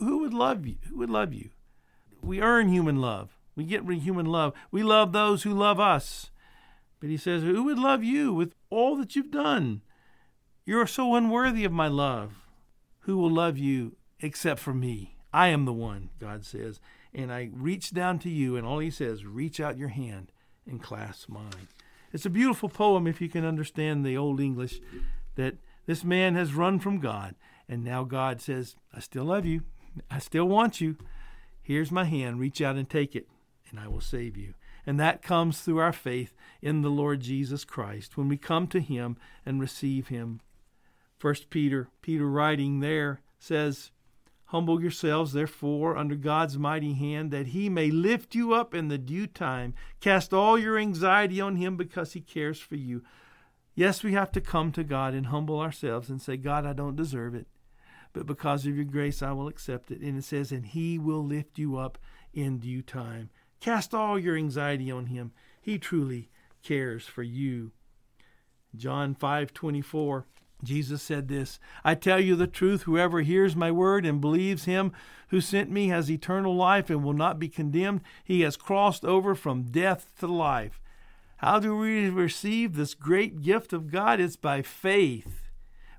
Who 0.00 0.18
would 0.18 0.34
love 0.34 0.66
you? 0.66 0.76
Who 0.90 0.98
would 0.98 1.08
love 1.08 1.32
you? 1.32 1.48
We 2.22 2.42
earn 2.42 2.68
human 2.68 3.00
love. 3.00 3.37
We 3.58 3.64
get 3.64 3.82
human 3.82 4.26
love. 4.26 4.52
We 4.70 4.84
love 4.84 5.10
those 5.10 5.42
who 5.42 5.52
love 5.52 5.80
us. 5.80 6.30
But 7.00 7.10
he 7.10 7.16
says, 7.16 7.42
Who 7.42 7.64
would 7.64 7.78
love 7.78 8.04
you 8.04 8.32
with 8.32 8.54
all 8.70 8.96
that 8.98 9.16
you've 9.16 9.32
done? 9.32 9.82
You're 10.64 10.86
so 10.86 11.16
unworthy 11.16 11.64
of 11.64 11.72
my 11.72 11.88
love. 11.88 12.34
Who 13.00 13.16
will 13.16 13.32
love 13.32 13.58
you 13.58 13.96
except 14.20 14.60
for 14.60 14.72
me? 14.72 15.16
I 15.32 15.48
am 15.48 15.64
the 15.64 15.72
one, 15.72 16.10
God 16.20 16.44
says. 16.44 16.78
And 17.12 17.32
I 17.32 17.50
reach 17.52 17.92
down 17.92 18.20
to 18.20 18.28
you, 18.30 18.54
and 18.54 18.64
all 18.64 18.78
he 18.78 18.92
says, 18.92 19.24
reach 19.24 19.58
out 19.58 19.76
your 19.76 19.88
hand 19.88 20.30
and 20.64 20.80
clasp 20.80 21.28
mine. 21.28 21.66
It's 22.12 22.26
a 22.26 22.30
beautiful 22.30 22.68
poem 22.68 23.08
if 23.08 23.20
you 23.20 23.28
can 23.28 23.44
understand 23.44 24.06
the 24.06 24.16
Old 24.16 24.40
English 24.40 24.80
that 25.34 25.56
this 25.86 26.04
man 26.04 26.36
has 26.36 26.54
run 26.54 26.78
from 26.78 27.00
God. 27.00 27.34
And 27.68 27.82
now 27.82 28.04
God 28.04 28.40
says, 28.40 28.76
I 28.94 29.00
still 29.00 29.24
love 29.24 29.44
you. 29.44 29.62
I 30.08 30.20
still 30.20 30.46
want 30.46 30.80
you. 30.80 30.96
Here's 31.60 31.90
my 31.90 32.04
hand. 32.04 32.38
Reach 32.38 32.62
out 32.62 32.76
and 32.76 32.88
take 32.88 33.16
it 33.16 33.26
and 33.70 33.80
I 33.80 33.88
will 33.88 34.00
save 34.00 34.36
you. 34.36 34.54
And 34.86 34.98
that 34.98 35.22
comes 35.22 35.60
through 35.60 35.78
our 35.78 35.92
faith 35.92 36.34
in 36.62 36.82
the 36.82 36.90
Lord 36.90 37.20
Jesus 37.20 37.64
Christ 37.64 38.16
when 38.16 38.28
we 38.28 38.36
come 38.36 38.66
to 38.68 38.80
him 38.80 39.16
and 39.44 39.60
receive 39.60 40.08
him. 40.08 40.40
First 41.18 41.50
Peter, 41.50 41.88
Peter 42.00 42.28
writing 42.28 42.80
there 42.80 43.20
says, 43.38 43.90
Humble 44.46 44.80
yourselves, 44.80 45.34
therefore, 45.34 45.98
under 45.98 46.14
God's 46.14 46.56
mighty 46.56 46.94
hand, 46.94 47.30
that 47.32 47.48
he 47.48 47.68
may 47.68 47.90
lift 47.90 48.34
you 48.34 48.54
up 48.54 48.74
in 48.74 48.88
the 48.88 48.96
due 48.96 49.26
time. 49.26 49.74
Cast 50.00 50.32
all 50.32 50.58
your 50.58 50.78
anxiety 50.78 51.38
on 51.38 51.56
him 51.56 51.76
because 51.76 52.14
he 52.14 52.20
cares 52.20 52.58
for 52.58 52.76
you. 52.76 53.02
Yes, 53.74 54.02
we 54.02 54.14
have 54.14 54.32
to 54.32 54.40
come 54.40 54.72
to 54.72 54.82
God 54.82 55.12
and 55.12 55.26
humble 55.26 55.60
ourselves 55.60 56.08
and 56.08 56.20
say, 56.20 56.38
God, 56.38 56.64
I 56.64 56.72
don't 56.72 56.96
deserve 56.96 57.34
it, 57.34 57.46
but 58.14 58.26
because 58.26 58.64
of 58.64 58.74
your 58.74 58.86
grace, 58.86 59.22
I 59.22 59.32
will 59.32 59.48
accept 59.48 59.90
it. 59.90 60.00
And 60.00 60.16
it 60.16 60.24
says, 60.24 60.50
and 60.50 60.64
he 60.64 60.98
will 60.98 61.22
lift 61.22 61.58
you 61.58 61.76
up 61.76 61.98
in 62.32 62.58
due 62.58 62.80
time. 62.80 63.28
Cast 63.60 63.94
all 63.94 64.18
your 64.18 64.36
anxiety 64.36 64.90
on 64.90 65.06
him. 65.06 65.32
He 65.60 65.78
truly 65.78 66.30
cares 66.62 67.06
for 67.06 67.22
you. 67.22 67.72
John 68.76 69.14
5:24 69.14 70.24
Jesus 70.64 71.02
said 71.02 71.28
this, 71.28 71.60
I 71.84 71.94
tell 71.94 72.18
you 72.18 72.34
the 72.34 72.48
truth, 72.48 72.82
whoever 72.82 73.20
hears 73.20 73.54
my 73.54 73.70
word 73.70 74.04
and 74.04 74.20
believes 74.20 74.64
him 74.64 74.92
who 75.28 75.40
sent 75.40 75.70
me 75.70 75.88
has 75.88 76.10
eternal 76.10 76.54
life 76.56 76.90
and 76.90 77.04
will 77.04 77.12
not 77.12 77.38
be 77.38 77.48
condemned. 77.48 78.00
He 78.24 78.40
has 78.40 78.56
crossed 78.56 79.04
over 79.04 79.34
from 79.34 79.70
death 79.70 80.10
to 80.18 80.26
life. 80.26 80.80
How 81.36 81.60
do 81.60 81.76
we 81.76 82.08
receive 82.08 82.74
this 82.74 82.94
great 82.94 83.40
gift 83.40 83.72
of 83.72 83.92
God? 83.92 84.18
It's 84.18 84.34
by 84.34 84.62
faith 84.62 85.47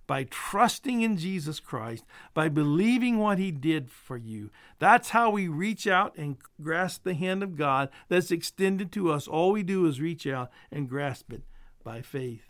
by 0.10 0.24
trusting 0.24 1.02
in 1.02 1.18
Jesus 1.18 1.60
Christ, 1.60 2.04
by 2.34 2.50
believing 2.50 3.20
what 3.20 3.38
He 3.38 3.52
did 3.52 3.92
for 3.92 4.18
you. 4.18 4.50
That's 4.80 5.10
how 5.10 5.30
we 5.30 5.48
reach 5.48 5.86
out 5.86 6.18
and 6.18 6.38
grasp 6.60 7.04
the 7.04 7.14
hand 7.14 7.44
of 7.44 7.56
God 7.56 7.90
that's 8.08 8.32
extended 8.32 8.92
to 8.94 9.12
us. 9.12 9.28
All 9.28 9.52
we 9.52 9.62
do 9.62 9.86
is 9.86 10.02
reach 10.02 10.26
out 10.26 10.50
and 10.72 10.90
grasp 10.90 11.32
it 11.32 11.44
by 11.84 12.02
faith. 12.02 12.42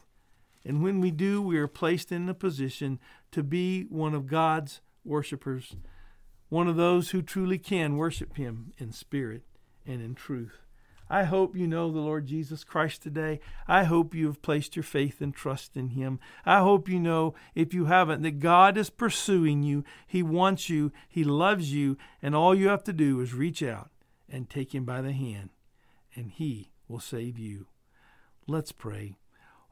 And 0.63 0.81
when 0.81 1.01
we 1.01 1.11
do, 1.11 1.41
we 1.41 1.57
are 1.57 1.67
placed 1.67 2.13
in 2.13 2.29
a 2.29 2.33
position 2.33 2.97
to 3.33 3.43
be 3.43 3.83
one 3.89 4.13
of 4.13 4.27
God's 4.27 4.79
worshipers, 5.03 5.75
one 6.47 6.69
of 6.69 6.77
those 6.77 7.09
who 7.09 7.21
truly 7.21 7.57
can 7.57 7.97
worship 7.97 8.37
Him 8.37 8.71
in 8.77 8.93
spirit 8.93 9.43
and 9.85 10.01
in 10.01 10.15
truth. 10.15 10.59
I 11.09 11.23
hope 11.23 11.55
you 11.55 11.65
know 11.67 11.91
the 11.91 11.99
Lord 11.99 12.27
Jesus 12.27 12.63
Christ 12.63 13.01
today. 13.01 13.39
I 13.67 13.85
hope 13.85 14.13
you 14.13 14.27
have 14.27 14.43
placed 14.43 14.75
your 14.75 14.83
faith 14.83 15.21
and 15.21 15.33
trust 15.33 15.75
in 15.75 15.89
Him. 15.89 16.19
I 16.45 16.59
hope 16.59 16.87
you 16.87 16.99
know, 16.99 17.33
if 17.55 17.73
you 17.73 17.85
haven't, 17.85 18.21
that 18.21 18.39
God 18.39 18.77
is 18.77 18.91
pursuing 18.91 19.63
you. 19.63 19.83
He 20.05 20.21
wants 20.21 20.69
you, 20.69 20.91
He 21.07 21.23
loves 21.23 21.73
you, 21.73 21.97
and 22.21 22.35
all 22.35 22.53
you 22.53 22.67
have 22.67 22.83
to 22.83 22.93
do 22.93 23.19
is 23.21 23.33
reach 23.33 23.63
out 23.63 23.89
and 24.29 24.49
take 24.49 24.75
Him 24.75 24.85
by 24.85 25.01
the 25.01 25.13
hand, 25.13 25.49
and 26.15 26.29
He 26.29 26.71
will 26.87 26.99
save 26.99 27.39
you. 27.39 27.67
Let's 28.47 28.71
pray. 28.71 29.15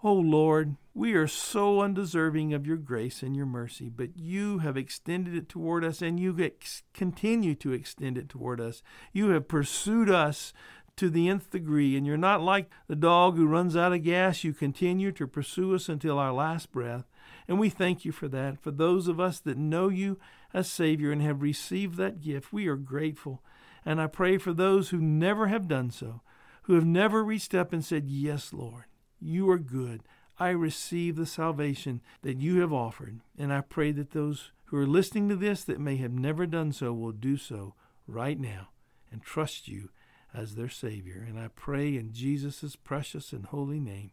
Oh 0.03 0.13
Lord, 0.13 0.75
we 0.93 1.15
are 1.15 1.27
so 1.27 1.81
undeserving 1.81 2.53
of 2.53 2.67
your 2.67 2.77
grace 2.77 3.23
and 3.23 3.35
your 3.35 3.47
mercy, 3.47 3.89
but 3.89 4.15
you 4.15 4.59
have 4.59 4.77
extended 4.77 5.33
it 5.33 5.49
toward 5.49 5.83
us 5.83 6.03
and 6.03 6.19
you 6.19 6.37
ex- 6.39 6.83
continue 6.93 7.55
to 7.55 7.73
extend 7.73 8.15
it 8.15 8.29
toward 8.29 8.61
us. 8.61 8.83
You 9.11 9.29
have 9.29 9.47
pursued 9.47 10.07
us 10.07 10.53
to 10.97 11.09
the 11.09 11.29
nth 11.29 11.51
degree, 11.51 11.95
and 11.95 12.05
you're 12.05 12.17
not 12.17 12.41
like 12.41 12.69
the 12.87 12.95
dog 12.95 13.35
who 13.35 13.47
runs 13.47 13.75
out 13.75 13.93
of 13.93 14.03
gas. 14.03 14.43
You 14.43 14.53
continue 14.53 15.11
to 15.13 15.27
pursue 15.27 15.75
us 15.75 15.87
until 15.87 16.19
our 16.19 16.33
last 16.33 16.71
breath. 16.71 17.05
And 17.47 17.59
we 17.59 17.69
thank 17.69 18.03
you 18.03 18.11
for 18.11 18.27
that. 18.29 18.59
For 18.61 18.71
those 18.71 19.07
of 19.07 19.19
us 19.19 19.39
that 19.39 19.57
know 19.57 19.89
you 19.89 20.19
as 20.53 20.69
Savior 20.69 21.11
and 21.11 21.21
have 21.21 21.41
received 21.41 21.97
that 21.97 22.21
gift, 22.21 22.51
we 22.51 22.67
are 22.67 22.75
grateful. 22.75 23.43
And 23.85 24.01
I 24.01 24.07
pray 24.07 24.37
for 24.37 24.53
those 24.53 24.89
who 24.89 24.99
never 24.99 25.47
have 25.47 25.67
done 25.67 25.91
so, 25.91 26.21
who 26.63 26.73
have 26.73 26.85
never 26.85 27.23
reached 27.23 27.53
up 27.53 27.71
and 27.71 27.85
said, 27.85 28.09
Yes, 28.09 28.51
Lord, 28.51 28.85
you 29.19 29.49
are 29.49 29.59
good. 29.59 30.01
I 30.39 30.49
receive 30.49 31.15
the 31.15 31.25
salvation 31.25 32.01
that 32.21 32.41
you 32.41 32.59
have 32.61 32.73
offered. 32.73 33.21
And 33.37 33.53
I 33.53 33.61
pray 33.61 33.91
that 33.93 34.11
those 34.11 34.51
who 34.65 34.77
are 34.77 34.85
listening 34.85 35.29
to 35.29 35.35
this 35.35 35.63
that 35.63 35.79
may 35.79 35.95
have 35.97 36.11
never 36.11 36.45
done 36.45 36.73
so 36.73 36.93
will 36.93 37.13
do 37.13 37.37
so 37.37 37.75
right 38.07 38.39
now 38.39 38.69
and 39.11 39.21
trust 39.21 39.67
you 39.67 39.89
as 40.37 40.55
their 40.55 40.69
Savior. 40.69 41.25
And 41.27 41.39
I 41.39 41.49
pray 41.49 41.95
in 41.95 42.13
Jesus' 42.13 42.75
precious 42.75 43.33
and 43.33 43.45
holy 43.45 43.79
name. 43.79 44.11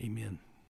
Amen. 0.00 0.38